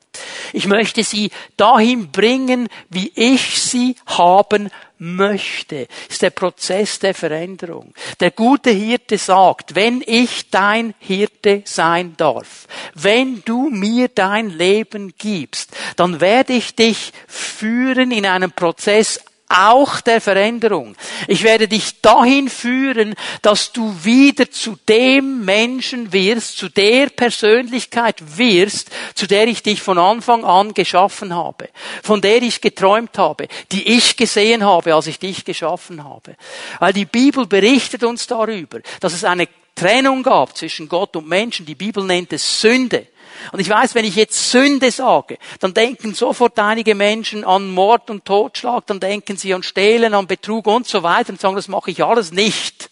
[0.52, 5.86] Ich möchte sie dahin bringen, wie ich sie haben möchte.
[5.86, 7.92] Das ist der Prozess der Veränderung.
[8.20, 15.14] Der gute Hirte sagt, wenn ich dein Hirte sein darf, wenn du mir dein Leben
[15.18, 20.96] gibst, dann werde ich dich führen in einem Prozess auch der Veränderung.
[21.28, 28.38] Ich werde dich dahin führen, dass du wieder zu dem Menschen wirst, zu der Persönlichkeit
[28.38, 31.68] wirst, zu der ich dich von Anfang an geschaffen habe,
[32.02, 36.36] von der ich geträumt habe, die ich gesehen habe, als ich dich geschaffen habe.
[36.80, 41.66] Weil die Bibel berichtet uns darüber, dass es eine Trennung gab zwischen Gott und Menschen.
[41.66, 43.06] Die Bibel nennt es Sünde.
[43.52, 48.10] Und ich weiß, wenn ich jetzt Sünde sage, dann denken sofort einige Menschen an Mord
[48.10, 51.68] und Totschlag, dann denken sie an Stehlen, an Betrug und so weiter und sagen, das
[51.68, 52.90] mache ich alles nicht.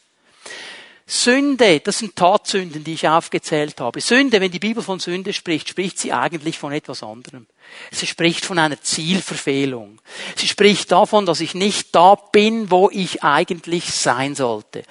[1.07, 4.01] Sünde, das sind Tatsünden, die ich aufgezählt habe.
[4.01, 7.47] Sünde, wenn die Bibel von Sünde spricht, spricht sie eigentlich von etwas anderem.
[7.91, 10.01] Sie spricht von einer Zielverfehlung.
[10.35, 14.83] Sie spricht davon, dass ich nicht da bin, wo ich eigentlich sein sollte.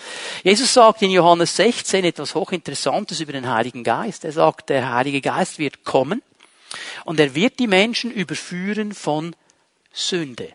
[0.44, 4.24] Jesus sagt in Johannes 16 etwas hochinteressantes über den Heiligen Geist.
[4.24, 6.22] Er sagt, der Heilige Geist wird kommen
[7.06, 9.36] und er wird die Menschen überführen von
[9.92, 10.54] Sünde.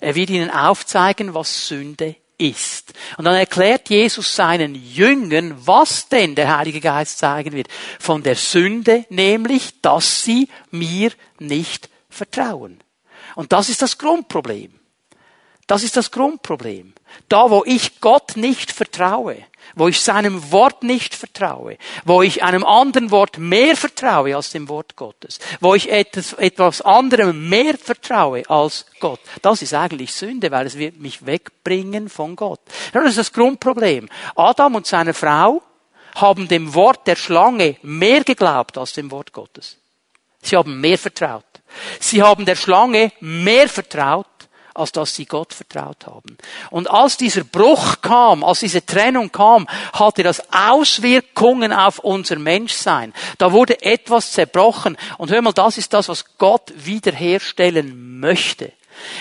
[0.00, 2.92] Er wird ihnen aufzeigen, was Sünde ist.
[3.16, 7.68] Und dann erklärt Jesus seinen Jüngern, was denn der Heilige Geist zeigen wird.
[7.98, 12.82] Von der Sünde nämlich, dass sie mir nicht vertrauen.
[13.34, 14.72] Und das ist das Grundproblem.
[15.66, 16.94] Das ist das Grundproblem.
[17.28, 19.36] Da, wo ich Gott nicht vertraue,
[19.74, 24.68] wo ich seinem Wort nicht vertraue, wo ich einem anderen Wort mehr vertraue als dem
[24.68, 30.50] Wort Gottes, wo ich etwas, etwas anderem mehr vertraue als Gott, das ist eigentlich Sünde,
[30.50, 32.60] weil es wird mich wegbringen von Gott.
[32.92, 34.08] Das ist das Grundproblem.
[34.36, 35.62] Adam und seine Frau
[36.14, 39.78] haben dem Wort der Schlange mehr geglaubt als dem Wort Gottes.
[40.42, 41.44] Sie haben mehr vertraut.
[42.00, 44.26] Sie haben der Schlange mehr vertraut
[44.74, 46.36] als dass sie Gott vertraut haben.
[46.70, 53.12] Und als dieser Bruch kam, als diese Trennung kam, hatte das Auswirkungen auf unser Menschsein.
[53.38, 54.96] Da wurde etwas zerbrochen.
[55.18, 58.72] Und hör mal, das ist das, was Gott wiederherstellen möchte.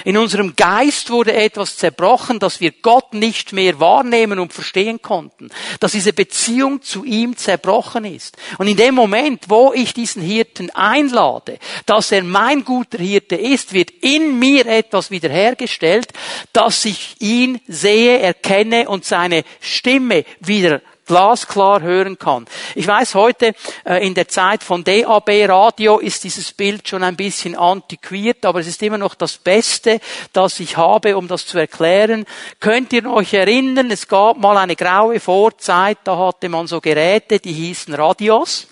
[0.06, 5.50] In unserem Geist wurde etwas zerbrochen, dass wir Gott nicht mehr wahrnehmen und verstehen konnten.
[5.80, 8.38] Dass diese Beziehung zu ihm zerbrochen ist.
[8.58, 13.74] Und in dem Moment, wo ich diesen Hirten einlade, dass er mein guter Hirte ist,
[13.74, 16.08] wird in mir etwas wiederhergestellt,
[16.54, 22.46] dass ich ihn sehe, erkenne und seine Stimme wieder glasklar hören kann.
[22.76, 27.16] Ich weiß, heute äh, in der Zeit von DAB Radio ist dieses Bild schon ein
[27.16, 30.00] bisschen antiquiert, aber es ist immer noch das Beste,
[30.34, 32.26] das ich habe, um das zu erklären.
[32.60, 37.40] Könnt ihr euch erinnern, es gab mal eine graue Vorzeit, da hatte man so Geräte,
[37.40, 38.68] die hießen Radios.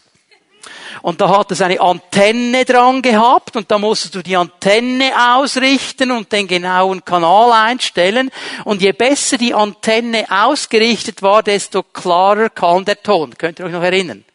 [1.02, 6.12] Und da hat es eine Antenne dran gehabt und da musstest du die Antenne ausrichten
[6.12, 8.32] und den genauen Kanal einstellen.
[8.64, 13.38] Und je besser die Antenne ausgerichtet war, desto klarer kam der Ton.
[13.38, 14.26] Könnt ihr euch noch erinnern?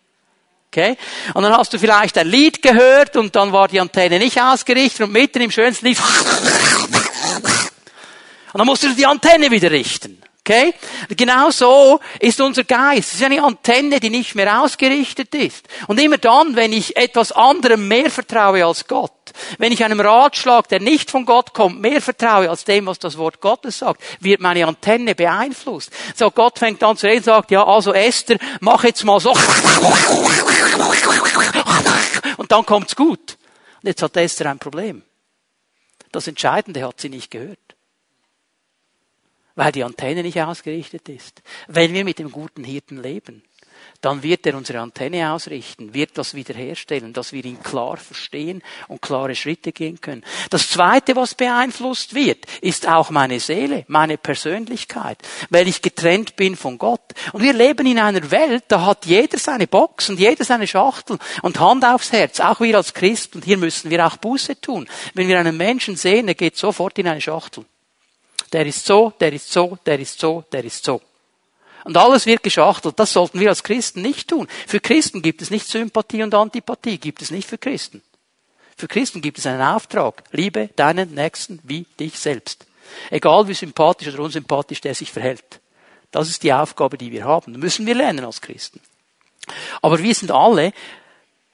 [0.68, 0.96] Okay?
[1.34, 5.02] Und dann hast du vielleicht ein Lied gehört und dann war die Antenne nicht ausgerichtet
[5.02, 5.98] und mitten im schönsten Lied
[8.52, 10.22] und dann musst du die Antenne wieder richten.
[10.44, 10.74] Okay?
[11.08, 13.10] Genau so ist unser Geist.
[13.10, 15.68] Es ist eine Antenne, die nicht mehr ausgerichtet ist.
[15.86, 19.12] Und immer dann, wenn ich etwas anderem mehr vertraue als Gott,
[19.58, 23.18] wenn ich einem Ratschlag, der nicht von Gott kommt, mehr vertraue als dem, was das
[23.18, 25.92] Wort Gottes sagt, wird meine Antenne beeinflusst.
[26.16, 29.32] So, Gott fängt an zu reden, sagt, ja, also Esther, mach jetzt mal so.
[32.36, 33.38] Und dann kommt's gut.
[33.80, 35.04] Und jetzt hat Esther ein Problem.
[36.10, 37.61] Das Entscheidende hat sie nicht gehört
[39.54, 41.42] weil die Antenne nicht ausgerichtet ist.
[41.68, 43.42] Wenn wir mit dem guten Hirten leben,
[44.00, 49.00] dann wird er unsere Antenne ausrichten, wird das wiederherstellen, dass wir ihn klar verstehen und
[49.00, 50.24] klare Schritte gehen können.
[50.50, 55.18] Das Zweite, was beeinflusst wird, ist auch meine Seele, meine Persönlichkeit,
[55.50, 57.12] weil ich getrennt bin von Gott.
[57.32, 61.18] Und wir leben in einer Welt, da hat jeder seine Box und jeder seine Schachtel
[61.42, 63.38] und Hand aufs Herz, auch wir als Christen.
[63.38, 64.88] Und hier müssen wir auch Buße tun.
[65.14, 67.64] Wenn wir einen Menschen sehen, der geht sofort in eine Schachtel.
[68.52, 71.00] Der ist so, der ist so, der ist so, der ist so.
[71.84, 72.98] Und alles wird geschachtelt.
[72.98, 74.46] Das sollten wir als Christen nicht tun.
[74.66, 76.98] Für Christen gibt es nicht Sympathie und Antipathie.
[76.98, 78.02] Gibt es nicht für Christen.
[78.76, 80.22] Für Christen gibt es einen Auftrag.
[80.30, 82.66] Liebe deinen Nächsten wie dich selbst.
[83.10, 85.60] Egal wie sympathisch oder unsympathisch der sich verhält.
[86.10, 87.54] Das ist die Aufgabe, die wir haben.
[87.54, 88.80] Das müssen wir lernen als Christen.
[89.80, 90.72] Aber wir sind alle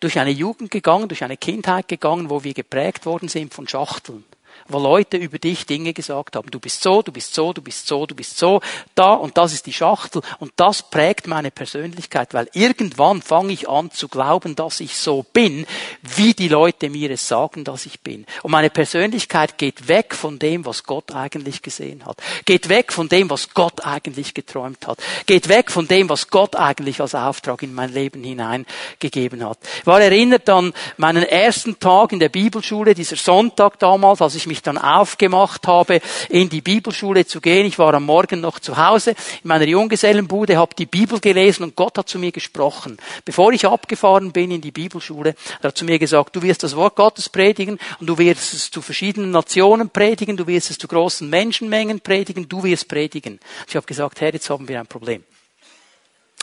[0.01, 4.25] durch eine Jugend gegangen, durch eine Kindheit gegangen, wo wir geprägt worden sind von Schachteln
[4.69, 6.51] wo Leute über dich Dinge gesagt haben.
[6.51, 8.61] Du bist so, du bist so, du bist so, du bist so,
[8.95, 13.69] da und das ist die Schachtel und das prägt meine Persönlichkeit, weil irgendwann fange ich
[13.69, 15.67] an zu glauben, dass ich so bin,
[16.03, 18.27] wie die Leute mir es sagen, dass ich bin.
[18.43, 22.19] Und meine Persönlichkeit geht weg von dem, was Gott eigentlich gesehen hat.
[22.45, 24.99] Geht weg von dem, was Gott eigentlich geträumt hat.
[25.27, 29.59] Geht weg von dem, was Gott eigentlich als Auftrag in mein Leben hineingegeben hat.
[29.81, 34.47] Ich war erinnert an meinen ersten Tag in der Bibelschule, dieser Sonntag damals, als ich
[34.47, 37.67] mich dann aufgemacht habe, in die Bibelschule zu gehen.
[37.67, 41.77] Ich war am Morgen noch zu Hause in meiner Junggesellenbude, habe die Bibel gelesen und
[41.77, 42.99] Gott hat zu mir gesprochen.
[43.25, 46.77] Bevor ich abgefahren bin in die Bibelschule, hat er zu mir gesagt, du wirst das
[46.77, 50.89] Wort Gottes predigen und du wirst es zu verschiedenen Nationen predigen, du wirst es zu
[50.89, 53.41] großen Menschenmengen predigen, du wirst predigen.
[53.67, 55.25] Ich habe gesagt, Herr, jetzt haben wir ein Problem.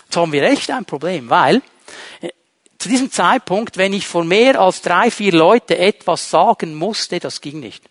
[0.06, 1.62] Jetzt haben wir echt ein Problem, weil
[2.22, 2.30] äh,
[2.78, 7.42] zu diesem Zeitpunkt, wenn ich vor mehr als drei, vier Leute etwas sagen musste, das
[7.42, 7.84] ging nicht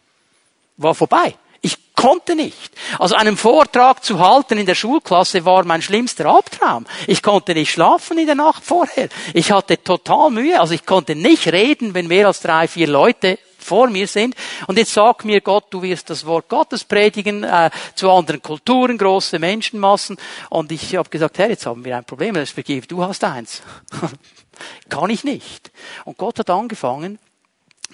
[0.77, 1.35] war vorbei.
[1.65, 2.73] Ich konnte nicht.
[2.99, 6.85] Also einen Vortrag zu halten in der Schulklasse war mein schlimmster Albtraum.
[7.07, 9.09] Ich konnte nicht schlafen in der Nacht vorher.
[9.33, 10.61] Ich hatte total Mühe.
[10.61, 14.35] Also ich konnte nicht reden, wenn mehr als drei, vier Leute vor mir sind.
[14.67, 18.99] Und jetzt sag mir Gott, du wirst das Wort Gottes predigen äh, zu anderen Kulturen,
[18.99, 20.19] große Menschenmassen.
[20.51, 22.37] Und ich habe gesagt, Herr, jetzt haben wir ein Problem.
[22.37, 23.63] Respektive, du hast eins.
[24.91, 25.71] Kann ich nicht.
[26.05, 27.19] Und Gott hat angefangen,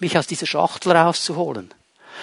[0.01, 1.73] mich aus dieser Schachtel rauszuholen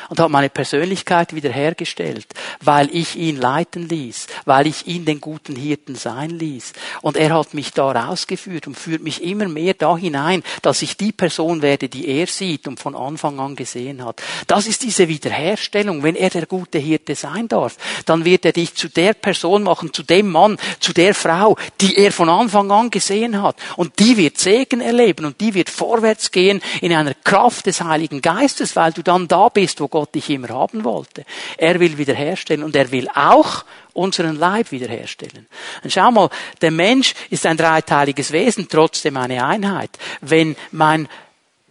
[0.10, 2.28] und hat meine Persönlichkeit wiederhergestellt.
[2.62, 6.74] weil ich ihn leiten ließ, weil ich ihn den guten Hirten sein ließ.
[7.02, 10.98] Und er hat mich da rausgeführt und führt mich immer mehr da hinein, dass ich
[10.98, 14.22] die Person werde, die er sieht und von Anfang an gesehen hat.
[14.48, 16.04] Das ist diese Wiederherstellung.
[16.04, 19.94] Wenn er der gute Hirte sein darf, dann wird er dich zu der Person machen,
[19.94, 23.56] zu dem Mann, zu der Frau, die er von Anfang an gesehen hat.
[23.76, 28.22] Und die wird Segen erleben und die wird vorwärts gehen in einer Kraft des Heiligen
[28.22, 31.26] Geistes, weil du dann da bist, wo Gott dich immer haben wollte.
[31.58, 35.48] Er will wiederherstellen und er will auch unseren Leib wiederherstellen.
[35.84, 36.30] Und schau mal,
[36.62, 39.92] der Mensch ist ein dreiteiliges Wesen, trotzdem eine Einheit.
[40.22, 41.08] Wenn mein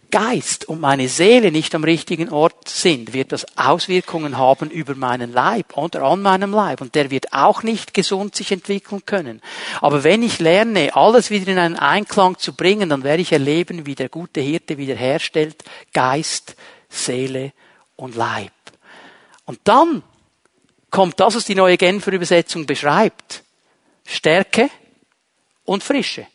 [0.09, 5.33] Geist und meine Seele nicht am richtigen Ort sind, wird das Auswirkungen haben über meinen
[5.33, 6.79] Leib oder an meinem Leib.
[6.79, 9.41] Und der wird auch nicht gesund sich entwickeln können.
[9.81, 13.85] Aber wenn ich lerne, alles wieder in einen Einklang zu bringen, dann werde ich erleben,
[13.85, 16.55] wie der gute Hirte wiederherstellt Geist,
[16.89, 17.51] Seele
[17.97, 18.53] und Leib.
[19.45, 20.03] Und dann
[20.89, 23.43] kommt das, was die neue Genfer Übersetzung beschreibt.
[24.05, 24.69] Stärke
[25.65, 26.27] und Frische.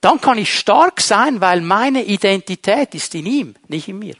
[0.00, 4.14] Dann kann ich stark sein, weil meine Identität ist in ihm, nicht in mir.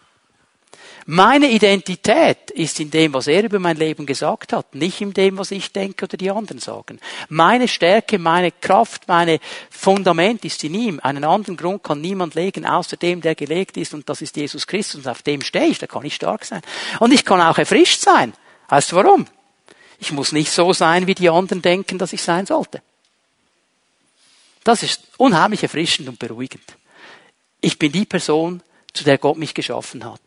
[1.07, 5.39] Meine Identität ist in dem, was er über mein Leben gesagt hat, nicht in dem,
[5.39, 7.01] was ich denke oder die anderen sagen.
[7.29, 11.01] Meine Stärke, meine Kraft, meine Fundament ist in ihm.
[11.01, 14.67] Einen anderen Grund kann niemand legen, außer dem, der gelegt ist, und das ist Jesus
[14.67, 14.97] Christus.
[14.97, 16.63] Und auf dem stehe ich, da kann ich stark sein.
[16.99, 18.35] Und ich kann auch erfrischt sein.
[18.69, 19.27] Weißt du warum?
[19.99, 22.83] Ich muss nicht so sein, wie die anderen denken, dass ich sein sollte.
[24.65, 26.77] Das ist unheimlich erfrischend und beruhigend.
[27.61, 30.21] Ich bin die Person, zu der Gott mich geschaffen hat.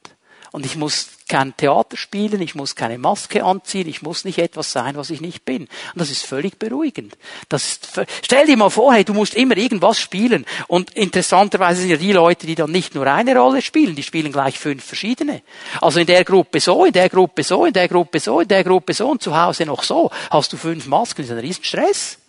[0.53, 4.71] Und ich muss kein Theater spielen, ich muss keine Maske anziehen, ich muss nicht etwas
[4.71, 5.63] sein, was ich nicht bin.
[5.63, 7.17] Und das ist völlig beruhigend.
[7.49, 7.89] Das ist,
[8.21, 10.45] stell dir mal vor, hey, du musst immer irgendwas spielen.
[10.67, 14.31] Und interessanterweise sind ja die Leute, die dann nicht nur eine Rolle spielen, die spielen
[14.31, 15.41] gleich fünf verschiedene.
[15.81, 18.63] Also in der Gruppe so, in der Gruppe so, in der Gruppe so, in der
[18.63, 20.11] Gruppe so und zu Hause noch so.
[20.29, 22.19] Hast du fünf Masken, das ist ein Riesenstress.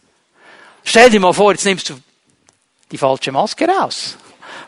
[0.82, 1.94] Stell dir mal vor, jetzt nimmst du
[2.90, 4.16] die falsche Maske raus.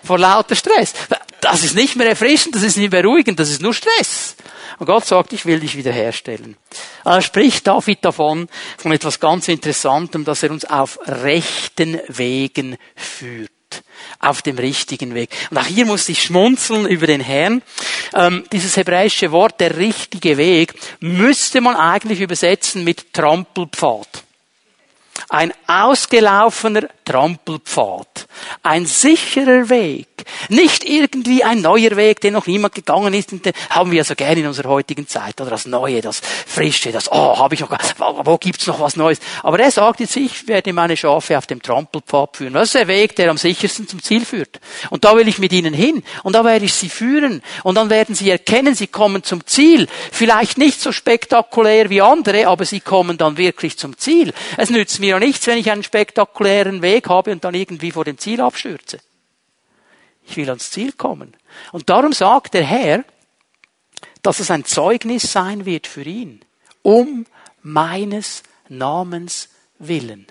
[0.05, 0.92] Vor lauter Stress.
[1.40, 4.37] Das ist nicht mehr erfrischend, das ist nicht beruhigend, das ist nur Stress.
[4.79, 6.57] Und Gott sagt, ich will dich wiederherstellen.
[7.05, 13.51] Er spricht David davon, von etwas ganz Interessantem, dass er uns auf rechten Wegen führt
[14.20, 15.31] auf dem richtigen Weg.
[15.51, 17.62] Und auch hier muss ich schmunzeln über den Herrn.
[18.14, 24.09] Ähm, dieses hebräische Wort, der richtige Weg, müsste man eigentlich übersetzen mit Trampelpfad.
[25.29, 28.27] Ein ausgelaufener Trampelpfad.
[28.64, 30.09] Ein sicherer Weg.
[30.49, 33.33] Nicht irgendwie ein neuer Weg, den noch niemand gegangen ist.
[33.33, 35.40] Und den haben wir so gerne in unserer heutigen Zeit.
[35.40, 38.97] Oder das Neue, das Frische, das, oh, habe ich noch, wo, wo gibt's noch was
[38.97, 39.21] Neues?
[39.45, 42.55] Aber er sagt jetzt, ich werde meine Schafe auf dem Trampelpfad führen.
[42.55, 44.59] Das ist der Weg, der am sichersten zum Ziel führt.
[44.90, 46.03] Und da will ich mit ihnen hin.
[46.25, 47.40] Und da werde ich sie führen.
[47.62, 49.87] Und dann werden sie erkennen, sie kommen zum Ziel.
[50.11, 54.33] Vielleicht nicht so spektakulär wie andere, aber sie kommen dann wirklich zum Ziel.
[54.57, 58.05] Es nützt mir ja nichts, wenn ich einen spektakulären Weg habe und dann irgendwie vor
[58.05, 58.99] dem Ziel abstürze.
[60.25, 61.37] Ich will ans Ziel kommen.
[61.73, 63.05] Und darum sagt der Herr,
[64.23, 66.41] dass es ein Zeugnis sein wird für ihn,
[66.83, 67.27] um
[67.63, 70.27] meines Namens willen.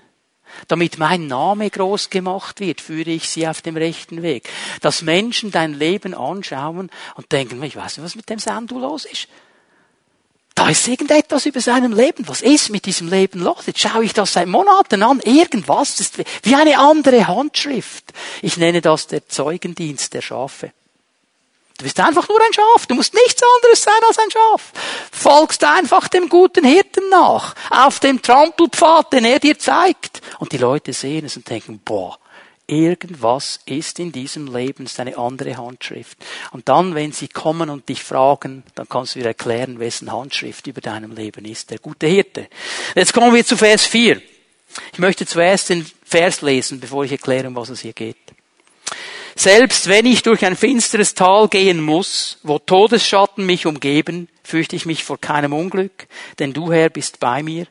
[0.67, 4.49] Damit mein Name groß gemacht wird, führe ich sie auf dem rechten Weg.
[4.81, 9.05] Dass Menschen dein Leben anschauen und denken, ich weiß nicht, was mit dem Sandu los
[9.05, 9.27] ist.
[10.55, 12.27] Da ist irgendetwas über seinem Leben.
[12.29, 13.65] Was ist mit diesem Leben los?
[13.67, 15.19] Jetzt schaue ich das seit Monaten an.
[15.19, 18.05] Irgendwas ist wie eine andere Handschrift.
[18.41, 20.71] Ich nenne das der Zeugendienst der Schafe.
[21.77, 22.85] Du bist einfach nur ein Schaf.
[22.87, 24.71] Du musst nichts anderes sein als ein Schaf.
[25.11, 27.53] Folgst einfach dem guten Hirten nach.
[27.69, 30.21] Auf dem Trampelpfad, den er dir zeigt.
[30.39, 32.17] Und die Leute sehen es und denken, boah,
[32.67, 36.17] Irgendwas ist in diesem Leben eine andere Handschrift.
[36.51, 40.65] Und dann, wenn sie kommen und dich fragen, dann kannst du dir erklären, wessen Handschrift
[40.65, 41.69] über deinem Leben ist.
[41.69, 42.47] Der gute Hirte.
[42.95, 44.19] Jetzt kommen wir zu Vers 4.
[44.93, 48.17] Ich möchte zuerst den Vers lesen, bevor ich erkläre, um was es hier geht.
[49.35, 54.85] Selbst wenn ich durch ein finsteres Tal gehen muss, wo Todesschatten mich umgeben, fürchte ich
[54.85, 56.07] mich vor keinem Unglück,
[56.39, 57.67] denn du Herr bist bei mir,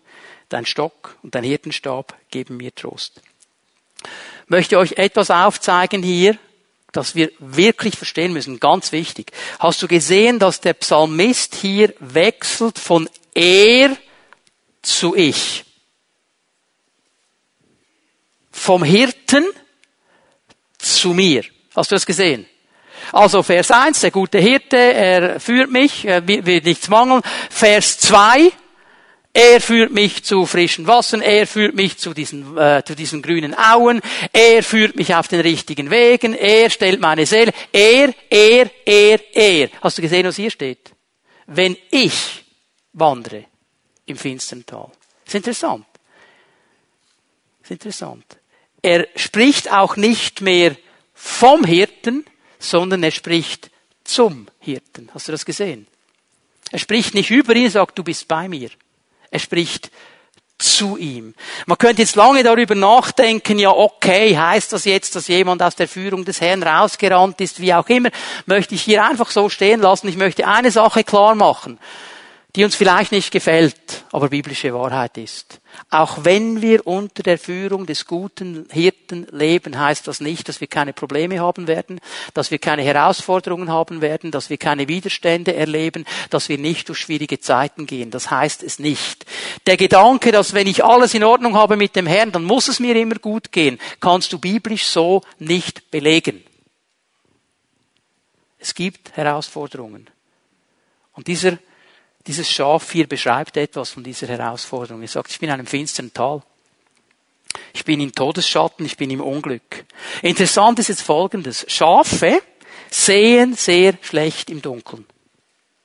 [0.50, 3.22] dein Stock und dein Hirtenstab geben mir Trost
[4.48, 6.38] möchte euch etwas aufzeigen hier,
[6.92, 8.60] das wir wirklich verstehen müssen.
[8.60, 9.32] Ganz wichtig.
[9.58, 13.96] Hast du gesehen, dass der Psalmist hier wechselt von er
[14.82, 15.64] zu ich?
[18.52, 19.44] Vom Hirten
[20.78, 21.44] zu mir.
[21.74, 22.46] Hast du das gesehen?
[23.12, 27.22] Also Vers 1, der gute Hirte, er führt mich, er wird nichts mangeln.
[27.50, 28.52] Vers 2,
[29.36, 33.52] er führt mich zu frischen Wassern, er führt mich zu diesen, äh, zu diesen grünen
[33.52, 34.00] Auen,
[34.32, 39.70] er führt mich auf den richtigen Wegen, er stellt meine Seele, er, er, er, er.
[39.82, 40.92] Hast du gesehen, was hier steht?
[41.46, 42.44] Wenn ich
[42.92, 43.46] wandere
[44.06, 44.92] im finsteren Tal.
[45.26, 45.86] ist interessant.
[47.60, 48.38] ist interessant.
[48.82, 50.76] Er spricht auch nicht mehr
[51.12, 52.24] vom Hirten,
[52.60, 53.70] sondern er spricht
[54.04, 55.10] zum Hirten.
[55.12, 55.88] Hast du das gesehen?
[56.70, 58.70] Er spricht nicht über ihn, sagt, du bist bei mir.
[59.34, 59.90] Er spricht
[60.58, 61.34] zu ihm.
[61.66, 65.88] Man könnte jetzt lange darüber nachdenken, ja okay, heißt das jetzt, dass jemand aus der
[65.88, 68.10] Führung des Herrn rausgerannt ist, wie auch immer,
[68.46, 70.06] möchte ich hier einfach so stehen lassen.
[70.06, 71.80] Ich möchte eine Sache klar machen
[72.54, 75.60] die uns vielleicht nicht gefällt, aber biblische Wahrheit ist.
[75.90, 80.68] Auch wenn wir unter der Führung des guten Hirten leben, heißt das nicht, dass wir
[80.68, 82.00] keine Probleme haben werden,
[82.32, 87.00] dass wir keine Herausforderungen haben werden, dass wir keine Widerstände erleben, dass wir nicht durch
[87.00, 88.12] schwierige Zeiten gehen.
[88.12, 89.26] Das heißt es nicht.
[89.66, 92.78] Der Gedanke, dass wenn ich alles in Ordnung habe mit dem Herrn, dann muss es
[92.78, 96.44] mir immer gut gehen, kannst du biblisch so nicht belegen.
[98.58, 100.08] Es gibt Herausforderungen.
[101.14, 101.58] Und dieser
[102.26, 105.02] dieses Schaf hier beschreibt etwas von dieser Herausforderung.
[105.02, 106.42] Er sagt, ich bin in einem finsteren Tal.
[107.72, 109.84] Ich bin im Todesschatten, ich bin im Unglück.
[110.22, 111.64] Interessant ist jetzt Folgendes.
[111.68, 112.42] Schafe
[112.90, 115.06] sehen sehr schlecht im Dunkeln.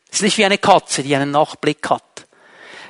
[0.10, 2.04] Es ist nicht wie eine Katze, die einen Nachtblick hat.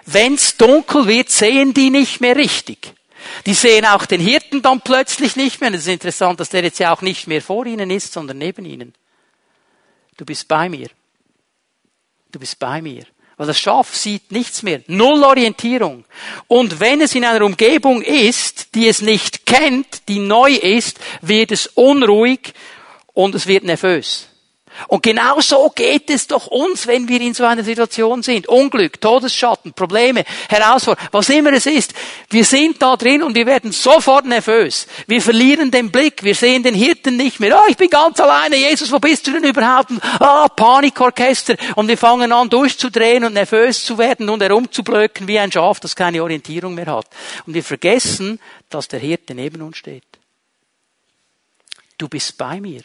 [0.06, 2.94] Wenn's dunkel wird, sehen die nicht mehr richtig.
[3.46, 5.74] Die sehen auch den Hirten dann plötzlich nicht mehr.
[5.74, 8.66] Es ist interessant, dass der jetzt ja auch nicht mehr vor ihnen ist, sondern neben
[8.66, 8.94] ihnen.
[10.18, 10.90] Du bist bei mir.
[12.32, 13.06] Du bist bei mir.
[13.40, 14.82] Weil das Schaf sieht nichts mehr.
[14.88, 16.04] Null Orientierung.
[16.50, 21.54] Und wenn es in einer Umgebung ist, die es nicht kennt, die neu ist, wird
[21.54, 22.54] es unruhig
[23.14, 24.29] und es wird nervös.
[24.88, 28.48] Und genau so geht es doch uns, wenn wir in so einer Situation sind.
[28.48, 31.94] Unglück, Todesschatten, Probleme, Herausforderungen, was immer es ist.
[32.30, 34.88] Wir sind da drin und wir werden sofort nervös.
[35.08, 37.60] Wir verlieren den Blick, wir sehen den Hirten nicht mehr.
[37.60, 39.92] Oh, ich bin ganz alleine, Jesus, wo bist du denn überhaupt?
[40.20, 41.56] Ah, oh, Panikorchester.
[41.76, 45.96] Und wir fangen an durchzudrehen und nervös zu werden und herumzublöken wie ein Schaf, das
[45.96, 47.08] keine Orientierung mehr hat.
[47.46, 50.04] Und wir vergessen, dass der Hirte neben uns steht.
[51.98, 52.82] Du bist bei mir.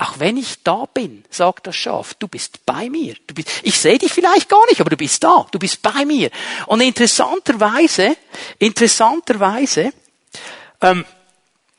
[0.00, 3.16] Auch wenn ich da bin, sagt das Schaf, du bist bei mir.
[3.26, 5.44] Du bist, ich sehe dich vielleicht gar nicht, aber du bist da.
[5.50, 6.30] Du bist bei mir.
[6.66, 8.16] Und interessanterweise,
[8.60, 9.92] interessanterweise,
[10.82, 11.04] ähm,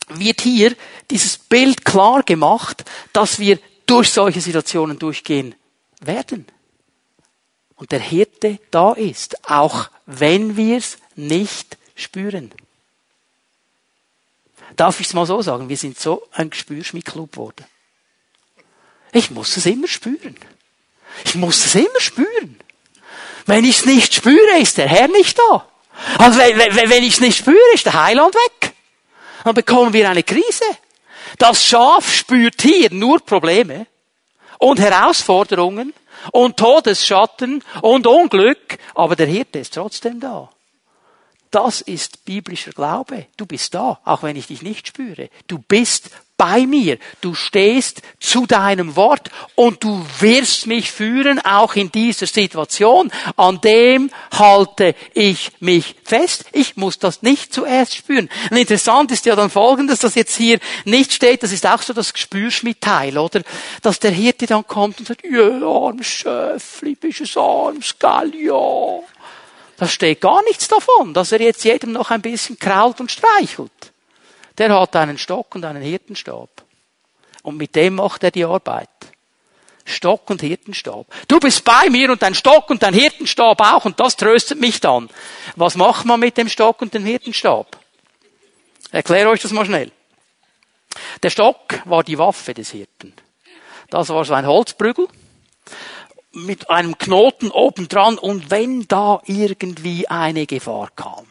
[0.10, 0.76] wird hier
[1.10, 5.56] dieses Bild klar gemacht, dass wir durch solche Situationen durchgehen
[6.02, 6.46] werden.
[7.78, 12.52] Und der Hirte da ist, auch wenn wir es nicht spüren.
[14.76, 15.70] Darf ich es mal so sagen?
[15.70, 17.66] Wir sind so ein Gespürschmiedclub geworden.
[19.12, 20.36] Ich muss es immer spüren.
[21.26, 22.60] Ich muss es immer spüren.
[23.46, 25.66] Wenn ich es nicht spüre, ist der Herr nicht da.
[26.18, 28.74] Also wenn, wenn, wenn ich es nicht spüre, ist der Heiland weg.
[29.44, 30.66] Dann bekommen wir eine Krise.
[31.38, 33.88] Das Schaf spürt hier nur Probleme
[34.60, 35.94] und Herausforderungen
[36.32, 40.50] und Todesschatten und Unglück, aber der Hirte ist trotzdem da.
[41.52, 43.26] Das ist biblischer Glaube.
[43.38, 45.30] Du bist da, auch wenn ich dich nicht spüre.
[45.48, 46.98] Du bist bei mir.
[47.20, 53.12] Du stehst zu deinem Wort und du wirst mich führen, auch in dieser Situation.
[53.36, 56.46] An dem halte ich mich fest.
[56.54, 58.30] Ich muss das nicht zuerst spüren.
[58.50, 61.92] Und interessant ist ja dann folgendes, dass jetzt hier nicht steht, das ist auch so
[61.92, 63.42] das Gespürschmitteil, oder?
[63.82, 69.00] Dass der Hirte dann kommt und sagt, ja, armes Schöfli, bist du armes Gallia.
[69.76, 73.92] Da steht gar nichts davon, dass er jetzt jedem noch ein bisschen krault und streichelt
[74.60, 76.50] der hat einen Stock und einen Hirtenstab.
[77.44, 78.90] Und mit dem macht er die Arbeit.
[79.86, 81.08] Stock und Hirtenstab.
[81.28, 84.80] Du bist bei mir und dein Stock und dein Hirtenstab auch und das tröstet mich
[84.80, 85.10] dann.
[85.56, 87.78] Was macht man mit dem Stock und dem Hirtenstab?
[88.92, 89.92] Erkläre euch das mal schnell.
[91.24, 93.14] Der Stock war die Waffe des Hirten.
[93.90, 95.08] Das war so ein Holzprügel
[96.32, 101.26] mit einem Knoten obendran und wenn da irgendwie eine Gefahr kam,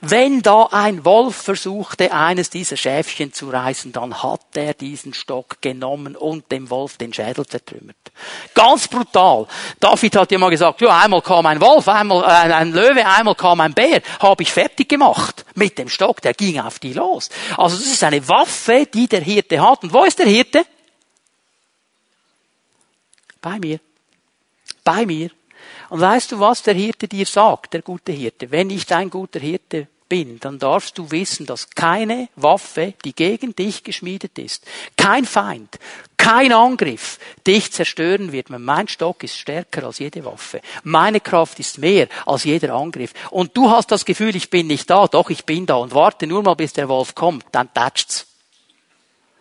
[0.00, 5.60] wenn da ein Wolf versuchte, eines dieser Schäfchen zu reißen, dann hat er diesen Stock
[5.60, 7.96] genommen und dem Wolf den Schädel zertrümmert.
[8.54, 9.46] Ganz brutal.
[9.80, 13.34] David hat ja mal gesagt, ja, einmal kam ein Wolf, einmal äh, ein Löwe, einmal
[13.34, 17.28] kam ein Bär, habe ich fertig gemacht mit dem Stock, der ging auf die los.
[17.56, 19.82] Also das ist eine Waffe, die der Hirte hat.
[19.82, 20.64] Und wo ist der Hirte?
[23.40, 23.78] Bei mir.
[24.82, 25.30] Bei mir.
[25.88, 28.50] Und weißt du, was der Hirte dir sagt, der gute Hirte?
[28.50, 33.56] Wenn ich dein guter Hirte bin, dann darfst du wissen, dass keine Waffe, die gegen
[33.56, 34.64] dich geschmiedet ist,
[34.96, 35.78] kein Feind,
[36.16, 38.50] kein Angriff dich zerstören wird.
[38.50, 40.60] Mein Stock ist stärker als jede Waffe.
[40.82, 43.12] Meine Kraft ist mehr als jeder Angriff.
[43.30, 46.26] Und du hast das Gefühl, ich bin nicht da, doch ich bin da und warte
[46.26, 48.33] nur mal, bis der Wolf kommt, dann tätscht's.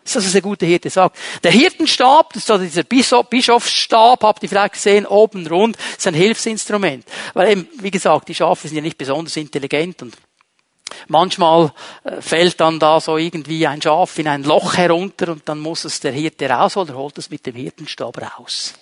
[0.04, 1.18] Das ist, was der gute Hirte sagt.
[1.44, 2.84] Der Hirtenstab, das ist also dieser
[3.24, 7.06] Bischofsstab, habt ihr vielleicht gesehen, oben rund, ist ein Hilfsinstrument.
[7.34, 10.16] Weil eben, wie gesagt, die Schafe sind ja nicht besonders intelligent und
[11.08, 11.72] manchmal
[12.04, 15.86] äh, fällt dann da so irgendwie ein Schaf in ein Loch herunter und dann muss
[15.86, 18.74] es der Hirte rausholen, holt es mit dem Hirtenstab raus.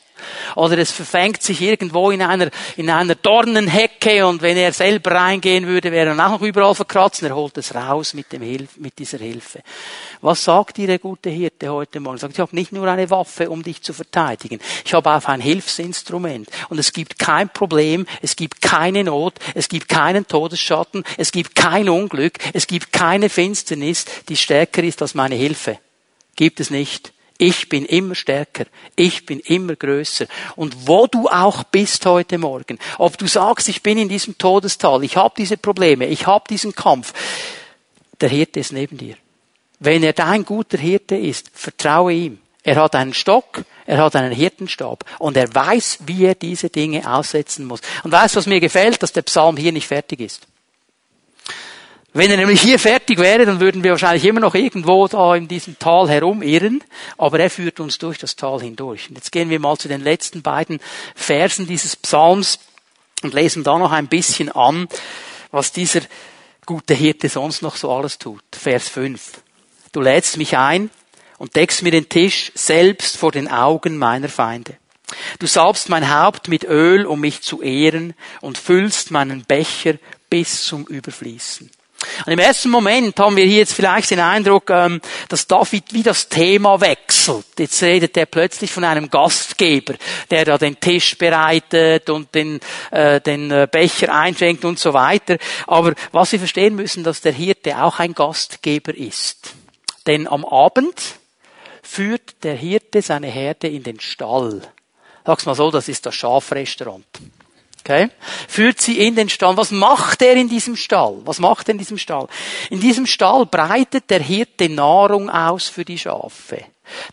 [0.56, 5.68] Oder es verfängt sich irgendwo in einer, in einer Dornenhecke und wenn er selber reingehen
[5.68, 8.98] würde, wäre er auch noch überall verkratzt er holt es raus mit, dem Hilf, mit
[8.98, 9.62] dieser Hilfe.
[10.22, 12.18] Was sagt dir der gute Hirte heute Morgen?
[12.18, 14.60] Sagt, ich habe nicht nur eine Waffe, um dich zu verteidigen.
[14.86, 16.50] Ich habe auch ein Hilfsinstrument.
[16.70, 21.56] Und es gibt kein Problem, es gibt keine Not, es gibt keinen Todesschatten, es gibt
[21.56, 25.80] kein Unglück, es gibt keine Finsternis, die stärker ist als meine Hilfe.
[26.36, 27.14] Gibt es nicht.
[27.44, 28.66] Ich bin immer stärker.
[28.96, 30.28] Ich bin immer größer.
[30.56, 35.04] Und wo du auch bist heute Morgen, ob du sagst, ich bin in diesem Todestal,
[35.04, 37.16] ich habe diese Probleme, ich habe diesen Kampf,
[38.20, 39.16] der Hirte ist neben dir.
[39.80, 42.38] Wenn er dein guter Hirte ist, vertraue ihm.
[42.62, 47.12] Er hat einen Stock, er hat einen Hirtenstab und er weiß, wie er diese Dinge
[47.12, 47.82] aussetzen muss.
[48.04, 50.46] Und weißt, was mir gefällt, dass der Psalm hier nicht fertig ist.
[52.14, 55.48] Wenn er nämlich hier fertig wäre, dann würden wir wahrscheinlich immer noch irgendwo da in
[55.48, 56.84] diesem Tal herumirren,
[57.18, 59.10] aber er führt uns durch das Tal hindurch.
[59.10, 60.82] Und jetzt gehen wir mal zu den letzten beiden
[61.16, 62.60] Versen dieses Psalms
[63.24, 64.90] und lesen da noch ein bisschen an,
[65.52, 66.02] was dieser
[66.66, 68.44] gute Hirte sonst noch so alles tut.
[68.52, 69.42] Vers 5.
[69.94, 70.90] Du lädst mich ein
[71.38, 74.76] und deckst mir den Tisch selbst vor den Augen meiner Feinde.
[75.40, 79.96] Du salbst mein Haupt mit Öl, um mich zu ehren, und füllst meinen Becher
[80.30, 81.70] bis zum Überfließen.
[82.26, 86.04] Und im ersten Moment haben wir hier jetzt vielleicht den Eindruck, ähm, dass David wie
[86.04, 87.46] das Thema wechselt.
[87.58, 89.96] Jetzt redet er plötzlich von einem Gastgeber,
[90.30, 92.60] der da den Tisch bereitet und den,
[92.92, 95.38] äh, den äh, Becher einschenkt und so weiter.
[95.68, 99.54] Aber was wir verstehen müssen, dass der Hirte auch ein Gastgeber ist.
[100.08, 101.00] Denn am Abend
[101.82, 104.62] führt der Hirte seine Herde in den Stall.
[105.26, 107.06] Sag's mal so, das ist das Schafrestaurant.
[107.84, 108.10] Okay?
[108.48, 109.58] Führt sie in den Stall.
[109.58, 111.20] Was macht er in diesem Stall?
[111.26, 112.28] Was macht er in diesem Stall?
[112.70, 116.64] In diesem Stall breitet der Hirte Nahrung aus für die Schafe.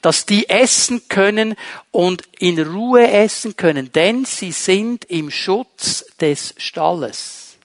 [0.03, 1.55] Dass die essen können
[1.91, 7.57] und in Ruhe essen können, denn sie sind im Schutz des Stalles.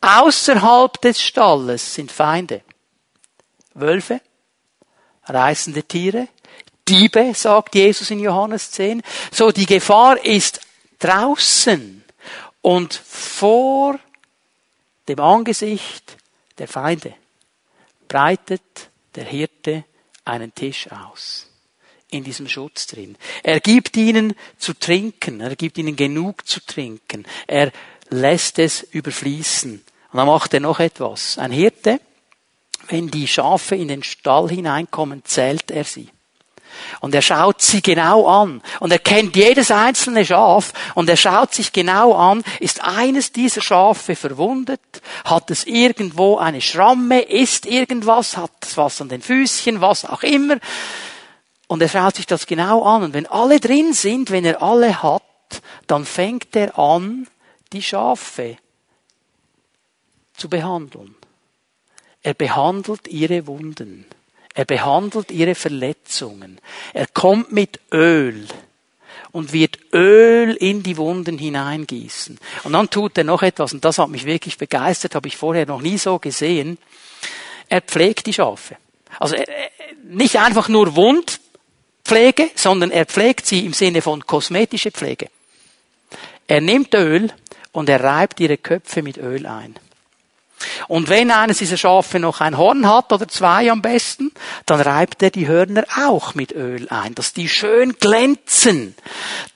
[0.00, 2.62] Außerhalb des Stalles sind Feinde.
[3.74, 4.20] Wölfe,
[5.24, 6.28] reißende Tiere,
[6.88, 9.02] Diebe, sagt Jesus in Johannes 10.
[9.30, 10.60] So, die Gefahr ist
[10.98, 12.01] draußen.
[12.62, 13.98] Und vor
[15.08, 16.16] dem Angesicht
[16.58, 17.14] der Feinde
[18.08, 18.62] breitet
[19.14, 19.84] der Hirte
[20.24, 21.48] einen Tisch aus.
[22.08, 23.16] In diesem Schutz drin.
[23.42, 25.40] Er gibt ihnen zu trinken.
[25.40, 27.24] Er gibt ihnen genug zu trinken.
[27.46, 27.72] Er
[28.10, 29.82] lässt es überfließen.
[30.12, 31.38] Und dann macht er noch etwas.
[31.38, 32.00] Ein Hirte,
[32.88, 36.10] wenn die Schafe in den Stall hineinkommen, zählt er sie.
[37.00, 38.62] Und er schaut sie genau an.
[38.80, 40.72] Und er kennt jedes einzelne Schaf.
[40.94, 44.80] Und er schaut sich genau an, ist eines dieser Schafe verwundet?
[45.24, 47.22] Hat es irgendwo eine Schramme?
[47.22, 48.36] Ist irgendwas?
[48.36, 49.80] Hat es was an den Füßchen?
[49.80, 50.58] Was auch immer?
[51.66, 53.02] Und er schaut sich das genau an.
[53.02, 55.22] Und wenn alle drin sind, wenn er alle hat,
[55.86, 57.26] dann fängt er an,
[57.72, 58.58] die Schafe
[60.36, 61.14] zu behandeln.
[62.22, 64.06] Er behandelt ihre Wunden.
[64.54, 66.60] Er behandelt ihre Verletzungen.
[66.92, 68.46] Er kommt mit Öl
[69.32, 72.38] und wird Öl in die Wunden hineingießen.
[72.64, 75.66] Und dann tut er noch etwas, und das hat mich wirklich begeistert, habe ich vorher
[75.66, 76.78] noch nie so gesehen.
[77.68, 78.76] Er pflegt die Schafe.
[79.18, 79.36] Also
[80.04, 85.28] nicht einfach nur Wundpflege, sondern er pflegt sie im Sinne von kosmetische Pflege.
[86.46, 87.32] Er nimmt Öl
[87.72, 89.76] und er reibt ihre Köpfe mit Öl ein.
[90.88, 94.32] Und wenn eines dieser Schafe noch ein Horn hat, oder zwei am besten,
[94.66, 98.94] dann reibt er die Hörner auch mit Öl ein, dass die schön glänzen.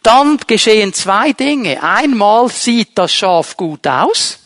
[0.02, 1.82] Dann geschehen zwei Dinge.
[1.82, 4.38] Einmal sieht das Schaf gut aus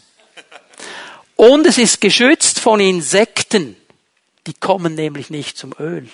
[1.37, 3.77] und es ist geschützt von Insekten.
[4.47, 6.09] Die kommen nämlich nicht zum Öl.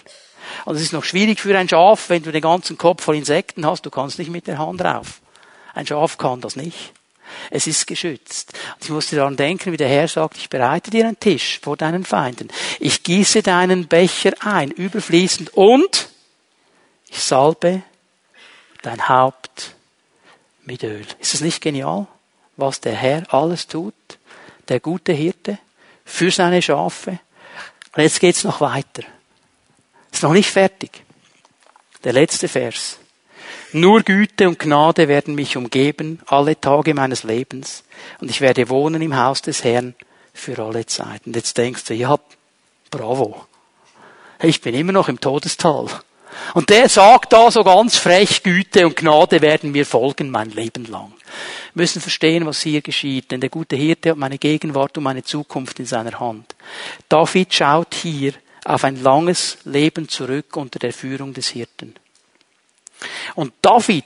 [0.65, 3.67] Und es ist noch schwierig für ein Schaf, wenn du den ganzen Kopf voll Insekten
[3.67, 5.21] hast, du kannst nicht mit der Hand drauf.
[5.75, 6.93] Ein Schaf kann das nicht.
[7.51, 8.53] Es ist geschützt.
[8.81, 12.05] Ich musste daran denken, wie der Herr sagt, ich bereite dir einen Tisch vor deinen
[12.05, 12.49] Feinden.
[12.81, 16.09] Ich gieße deinen Becher ein, überfließend, und
[17.09, 17.83] ich salbe
[18.83, 19.75] dein Haupt
[20.65, 21.07] mit Öl.
[21.19, 22.07] Ist es nicht genial,
[22.57, 23.95] was der Herr alles tut?
[24.69, 25.59] Der gute Hirte
[26.05, 27.19] für seine Schafe.
[27.97, 29.03] Und jetzt geht's noch weiter.
[30.13, 31.03] Ist noch nicht fertig.
[32.05, 32.99] Der letzte Vers.
[33.77, 37.85] Nur Güte und Gnade werden mich umgeben alle Tage meines Lebens
[38.23, 39.95] und ich werde wohnen im Haus des Herrn
[40.33, 41.29] für alle Zeiten.
[41.29, 42.19] Und jetzt denkst du, ja,
[42.91, 43.45] bravo.
[44.43, 45.89] Ich bin immer noch im Todestal.
[46.55, 50.87] Und der sagt da so ganz frech, Güte und Gnade werden mir folgen mein Leben
[50.87, 51.13] lang.
[51.75, 55.23] Wir müssen verstehen, was hier geschieht, denn der gute Hirte hat meine Gegenwart und meine
[55.23, 56.55] Zukunft in seiner Hand.
[57.11, 58.33] David schaut hier
[58.65, 61.95] auf ein langes Leben zurück unter der Führung des Hirten.
[63.35, 64.05] Und David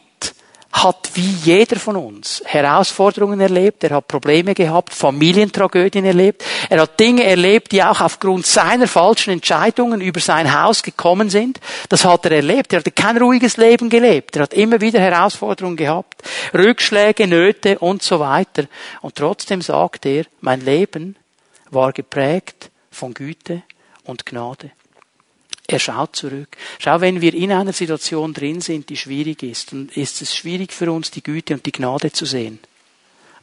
[0.72, 6.98] hat wie jeder von uns Herausforderungen erlebt, er hat Probleme gehabt, Familientragödien erlebt, er hat
[7.00, 11.58] Dinge erlebt, die auch aufgrund seiner falschen Entscheidungen über sein Haus gekommen sind.
[11.88, 12.72] Das hat er erlebt.
[12.72, 14.36] Er hat kein ruhiges Leben gelebt.
[14.36, 16.22] Er hat immer wieder Herausforderungen gehabt,
[16.54, 18.64] Rückschläge, Nöte und so weiter.
[19.00, 21.16] Und trotzdem sagt er, mein Leben
[21.70, 23.62] war geprägt von Güte
[24.04, 24.70] und Gnade.
[25.70, 26.48] Er schaut zurück.
[26.80, 30.72] Schau, wenn wir in einer Situation drin sind, die schwierig ist, dann ist es schwierig
[30.72, 32.58] für uns, die Güte und die Gnade zu sehen.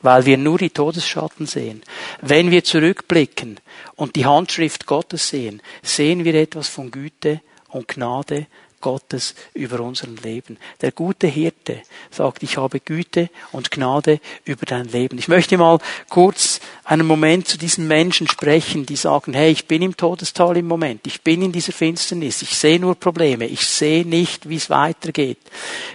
[0.01, 1.83] Weil wir nur die Todesschatten sehen.
[2.21, 3.61] Wenn wir zurückblicken
[3.95, 8.47] und die Handschrift Gottes sehen, sehen wir etwas von Güte und Gnade
[8.81, 10.57] Gottes über unserem Leben.
[10.81, 15.17] Der gute Hirte sagt, ich habe Güte und Gnade über dein Leben.
[15.17, 19.81] Ich möchte mal kurz einen Moment zu diesen Menschen sprechen, die sagen, hey, ich bin
[19.81, 24.05] im Todestal im Moment, ich bin in dieser Finsternis, ich sehe nur Probleme, ich sehe
[24.05, 25.39] nicht, wie es weitergeht.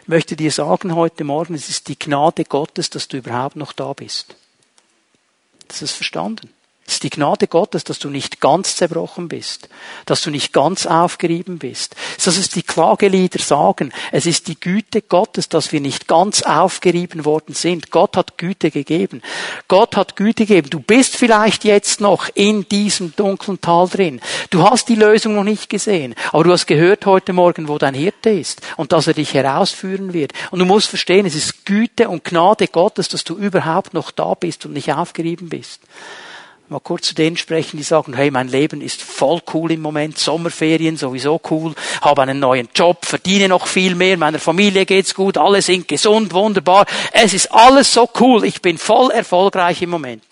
[0.03, 3.72] Ich möchte dir sagen heute Morgen, es ist die Gnade Gottes, dass du überhaupt noch
[3.72, 4.37] da bist.
[5.68, 6.51] Das ist verstanden.
[6.85, 9.68] Es ist die Gnade Gottes, dass du nicht ganz zerbrochen bist,
[10.05, 11.95] dass du nicht ganz aufgerieben bist.
[12.22, 13.93] Das ist die Klagelieder sagen.
[14.11, 17.93] Es ist die Güte Gottes, dass wir nicht ganz aufgerieben worden sind.
[17.93, 19.22] Gott hat Güte gegeben.
[19.68, 20.70] Gott hat Güte gegeben.
[20.70, 24.20] Du bist vielleicht jetzt noch in diesem dunklen Tal drin.
[24.51, 27.95] Du hast die Lösung noch nicht gesehen, aber du hast gehört heute Morgen, wo dein
[27.95, 30.33] Hirte ist und dass er dich herausführen wird.
[30.51, 34.35] Und du musst verstehen, es ist Güte und Gnade Gottes, dass du überhaupt noch da
[34.35, 35.80] bist und nicht aufgerieben bist
[36.72, 40.18] mal kurz zu denen sprechen, die sagen, hey, mein Leben ist voll cool im Moment,
[40.18, 45.38] Sommerferien sowieso cool, habe einen neuen Job, verdiene noch viel mehr, meiner Familie geht's gut,
[45.38, 50.24] alle sind gesund, wunderbar, es ist alles so cool, ich bin voll erfolgreich im Moment.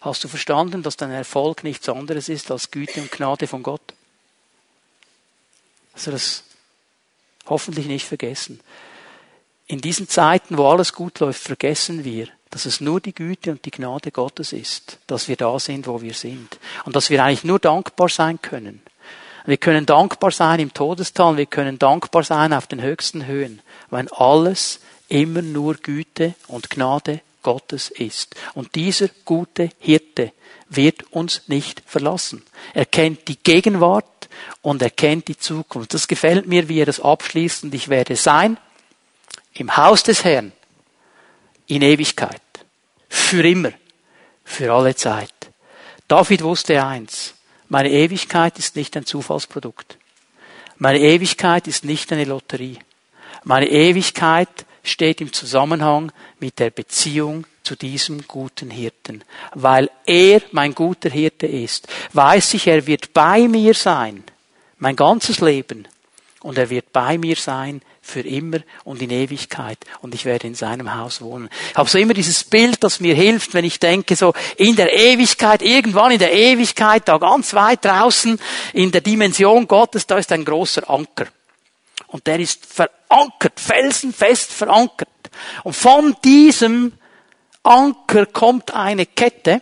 [0.00, 3.80] Hast du verstanden, dass dein Erfolg nichts anderes ist als Güte und Gnade von Gott?
[5.94, 6.44] Also das
[7.46, 8.60] hoffentlich nicht vergessen.
[9.66, 13.64] In diesen Zeiten, wo alles gut läuft, vergessen wir, dass es nur die Güte und
[13.64, 16.58] die Gnade Gottes ist, dass wir da sind, wo wir sind.
[16.84, 18.82] Und dass wir eigentlich nur dankbar sein können.
[19.46, 24.08] Wir können dankbar sein im Todestal, wir können dankbar sein auf den höchsten Höhen, weil
[24.08, 28.34] alles immer nur Güte und Gnade Gottes ist.
[28.54, 30.32] Und dieser gute Hirte
[30.68, 32.42] wird uns nicht verlassen.
[32.74, 34.28] Er kennt die Gegenwart
[34.60, 35.94] und er kennt die Zukunft.
[35.94, 38.58] Das gefällt mir, wie er das abschließt und ich werde sein
[39.54, 40.52] im Haus des Herrn
[41.68, 42.42] in Ewigkeit.
[43.08, 43.72] Für immer.
[44.44, 45.32] Für alle Zeit.
[46.08, 47.34] David wusste eins.
[47.68, 49.98] Meine Ewigkeit ist nicht ein Zufallsprodukt.
[50.78, 52.78] Meine Ewigkeit ist nicht eine Lotterie.
[53.44, 54.48] Meine Ewigkeit
[54.82, 59.22] steht im Zusammenhang mit der Beziehung zu diesem guten Hirten.
[59.54, 64.24] Weil er mein guter Hirte ist, weiß ich, er wird bei mir sein,
[64.78, 65.86] mein ganzes Leben,
[66.40, 70.54] und er wird bei mir sein für immer und in Ewigkeit und ich werde in
[70.54, 71.48] seinem Haus wohnen.
[71.70, 74.92] Ich habe so immer dieses Bild, das mir hilft, wenn ich denke, so in der
[74.92, 78.38] Ewigkeit, irgendwann in der Ewigkeit, da ganz weit draußen,
[78.72, 81.26] in der Dimension Gottes, da ist ein großer Anker.
[82.08, 85.08] Und der ist verankert, felsenfest verankert.
[85.64, 86.92] Und von diesem
[87.62, 89.60] Anker kommt eine Kette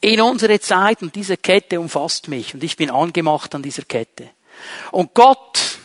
[0.00, 4.30] in unsere Zeit und diese Kette umfasst mich und ich bin angemacht an dieser Kette.
[4.90, 5.78] Und Gott,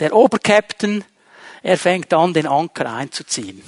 [0.00, 1.04] der Oberkapitän,
[1.66, 3.60] er fängt an, den Anker einzuziehen.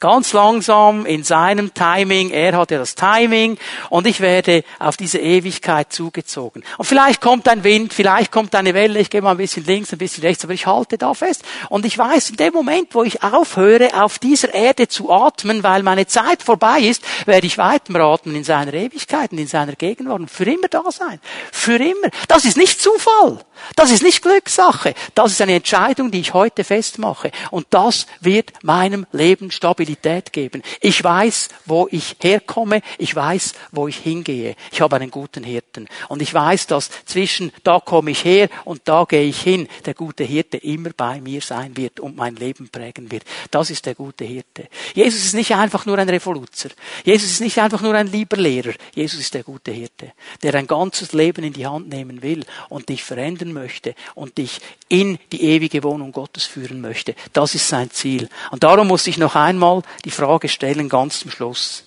[0.00, 2.30] Ganz langsam in seinem Timing.
[2.30, 3.58] Er hat ja das Timing
[3.90, 6.64] und ich werde auf diese Ewigkeit zugezogen.
[6.78, 9.92] Und vielleicht kommt ein Wind, vielleicht kommt eine Welle, ich gehe mal ein bisschen links,
[9.92, 11.42] ein bisschen rechts, aber ich halte da fest.
[11.68, 15.82] Und ich weiß, in dem Moment, wo ich aufhöre, auf dieser Erde zu atmen, weil
[15.82, 20.30] meine Zeit vorbei ist, werde ich weiteratmen in seiner Ewigkeit und in seiner Gegenwart und
[20.30, 21.20] für immer da sein.
[21.52, 22.08] Für immer.
[22.28, 23.38] Das ist nicht Zufall.
[23.76, 24.94] Das ist nicht Glückssache.
[25.14, 27.30] Das ist eine Entscheidung, die ich heute festmache.
[27.50, 30.62] Und das wird meinem Leben Stabilität geben.
[30.80, 32.82] Ich weiß, wo ich herkomme.
[32.98, 34.56] Ich weiß, wo ich hingehe.
[34.72, 35.88] Ich habe einen guten Hirten.
[36.08, 39.94] Und ich weiß, dass zwischen da komme ich her und da gehe ich hin, der
[39.94, 43.24] gute Hirte immer bei mir sein wird und mein Leben prägen wird.
[43.50, 44.68] Das ist der gute Hirte.
[44.94, 46.70] Jesus ist nicht einfach nur ein Revoluzer.
[47.04, 48.72] Jesus ist nicht einfach nur ein lieber Lehrer.
[48.94, 52.88] Jesus ist der gute Hirte, der ein ganzes Leben in die Hand nehmen will und
[52.88, 57.14] dich verändern möchte und dich in die ewige Wohnung Gottes führen möchte.
[57.32, 58.28] Das ist sein Ziel.
[58.50, 61.84] Und darum muss ich noch einmal die Frage stellen, ganz zum Schluss.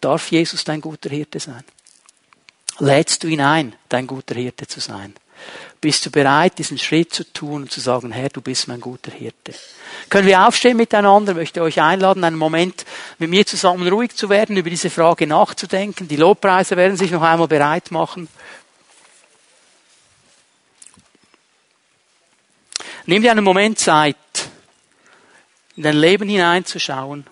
[0.00, 1.64] Darf Jesus dein guter Hirte sein?
[2.78, 5.14] Lädst du ihn ein, dein guter Hirte zu sein?
[5.80, 9.12] Bist du bereit, diesen Schritt zu tun und zu sagen, Herr, du bist mein guter
[9.12, 9.52] Hirte?
[10.08, 11.32] Können wir aufstehen miteinander?
[11.32, 12.86] Ich möchte euch einladen, einen Moment
[13.18, 16.08] mit mir zusammen ruhig zu werden, über diese Frage nachzudenken.
[16.08, 18.28] Die Lobpreise werden sich noch einmal bereit machen.
[23.06, 24.16] Nimm dir einen Moment Zeit,
[25.76, 27.26] in dein Leben hineinzuschauen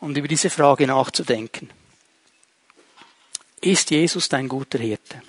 [0.00, 1.70] und über diese Frage nachzudenken.
[3.62, 5.22] Ist Jesus dein guter Hirte?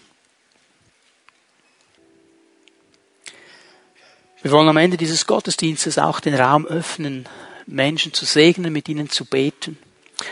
[4.41, 7.27] Wir wollen am Ende dieses Gottesdienstes auch den Raum öffnen,
[7.65, 9.77] Menschen zu segnen, mit ihnen zu beten.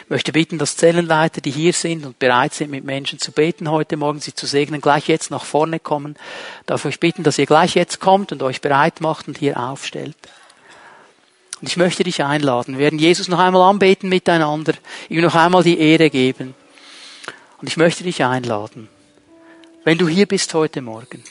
[0.02, 3.70] Ich möchte bitten, dass Zellenleiter, die hier sind und bereit sind, mit Menschen zu beten
[3.70, 6.16] heute Morgen, sie zu segnen, gleich jetzt nach vorne kommen.
[6.66, 9.60] Darf ich euch bitten, dass ihr gleich jetzt kommt und euch bereit macht und hier
[9.60, 10.18] aufstellt.
[11.62, 12.78] Und ich möchte dich einladen.
[12.78, 14.74] Wir werden Jesus noch einmal anbeten miteinander,
[15.10, 16.56] ihm noch einmal die Ehre geben.
[17.62, 18.90] Und ich möchte dich einladen.
[19.86, 21.24] Wenn du hier bist heute Morgen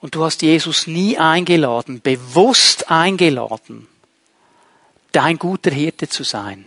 [0.00, 3.86] und du hast Jesus nie eingeladen, bewusst eingeladen,
[5.12, 6.66] dein guter Hirte zu sein,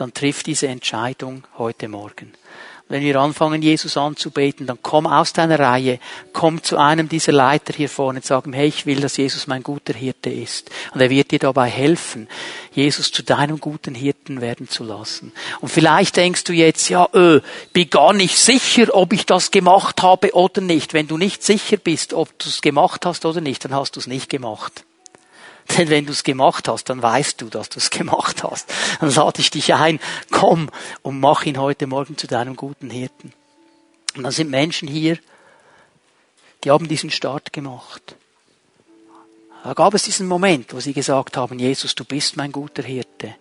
[0.00, 2.32] dann triff diese Entscheidung heute Morgen.
[2.90, 6.00] Wenn wir anfangen, Jesus anzubeten, dann komm aus deiner Reihe,
[6.32, 9.46] komm zu einem dieser Leiter hier vorne und sag ihm, hey, ich will, dass Jesus
[9.46, 10.72] mein guter Hirte ist.
[10.92, 12.26] Und er wird dir dabei helfen,
[12.72, 15.32] Jesus zu deinem guten Hirten werden zu lassen.
[15.60, 17.40] Und vielleicht denkst du jetzt, ja, öh,
[17.72, 20.92] bin gar nicht sicher, ob ich das gemacht habe oder nicht.
[20.92, 24.00] Wenn du nicht sicher bist, ob du es gemacht hast oder nicht, dann hast du
[24.00, 24.84] es nicht gemacht.
[25.80, 28.70] Denn wenn du es gemacht hast, dann weißt du, dass du es gemacht hast.
[29.00, 29.98] Dann lade ich dich ein,
[30.30, 30.68] komm
[31.00, 33.32] und mach ihn heute Morgen zu deinem guten Hirten.
[34.14, 35.18] Und dann sind Menschen hier,
[36.62, 38.14] die haben diesen Start gemacht.
[39.64, 43.34] Da gab es diesen Moment, wo sie gesagt haben, Jesus, du bist mein guter Hirte.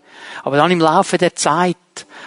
[0.43, 1.77] Aber dann im Laufe der Zeit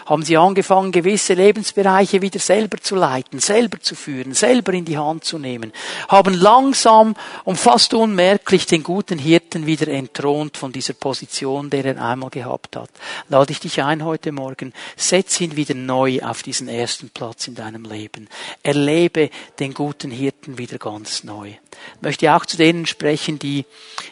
[0.07, 4.99] haben sie angefangen, gewisse Lebensbereiche wieder selber zu leiten, selber zu führen, selber in die
[4.99, 5.73] Hand zu nehmen,
[6.09, 7.15] haben langsam
[7.45, 12.77] und fast unmerklich den guten Hirten wieder entthront von dieser Position, der er einmal gehabt
[12.77, 12.91] hat.
[13.29, 17.55] Lade ich dich ein heute Morgen, setz ihn wieder neu auf diesen ersten Platz in
[17.55, 18.29] deinem Leben.
[18.63, 21.49] Erlebe den guten Hirten wieder ganz neu.
[21.97, 23.65] Ich möchte auch zu denen sprechen, die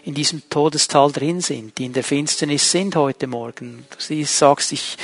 [0.04, 3.59] in diesem Todestal drin sind, die in der Finsternis sind heute Morgen.
[3.60, 4.96] Du sagst, ich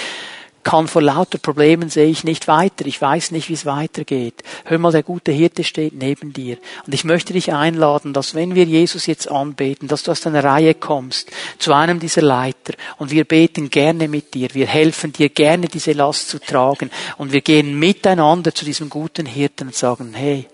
[0.66, 2.86] kann vor lauter Problemen sehe ich nicht weiter.
[2.86, 4.42] Ich weiß nicht, wie es weitergeht.
[4.64, 6.58] Hör mal, der gute Hirte steht neben dir.
[6.84, 10.42] Und ich möchte dich einladen, dass wenn wir Jesus jetzt anbeten, dass du aus deiner
[10.42, 11.30] Reihe kommst,
[11.60, 14.48] zu einem dieser Leiter und wir beten gerne mit dir.
[14.54, 16.90] Wir helfen dir gerne, diese Last zu tragen.
[17.16, 20.48] Und wir gehen miteinander zu diesem guten Hirten und sagen, hey,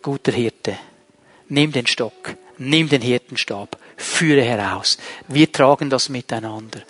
[0.00, 0.78] guter Hirte,
[1.48, 4.98] nimm den Stock, nimm den Hirtenstab, führe heraus.
[5.28, 6.80] Wir tragen das miteinander.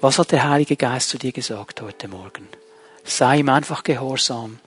[0.00, 2.48] Was hat der Heilige Geist zu dir gesagt heute Morgen?
[3.04, 4.58] Sei ihm einfach gehorsam.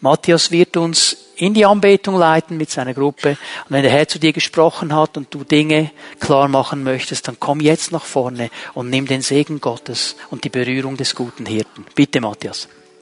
[0.00, 3.30] Matthias wird uns in die Anbetung leiten mit seiner Gruppe.
[3.30, 5.90] Und wenn der Herr zu dir gesprochen hat und du Dinge
[6.20, 10.50] klar machen möchtest, dann komm jetzt nach vorne und nimm den Segen Gottes und die
[10.50, 11.86] Berührung des guten Hirten.
[11.94, 12.68] Bitte, Matthias.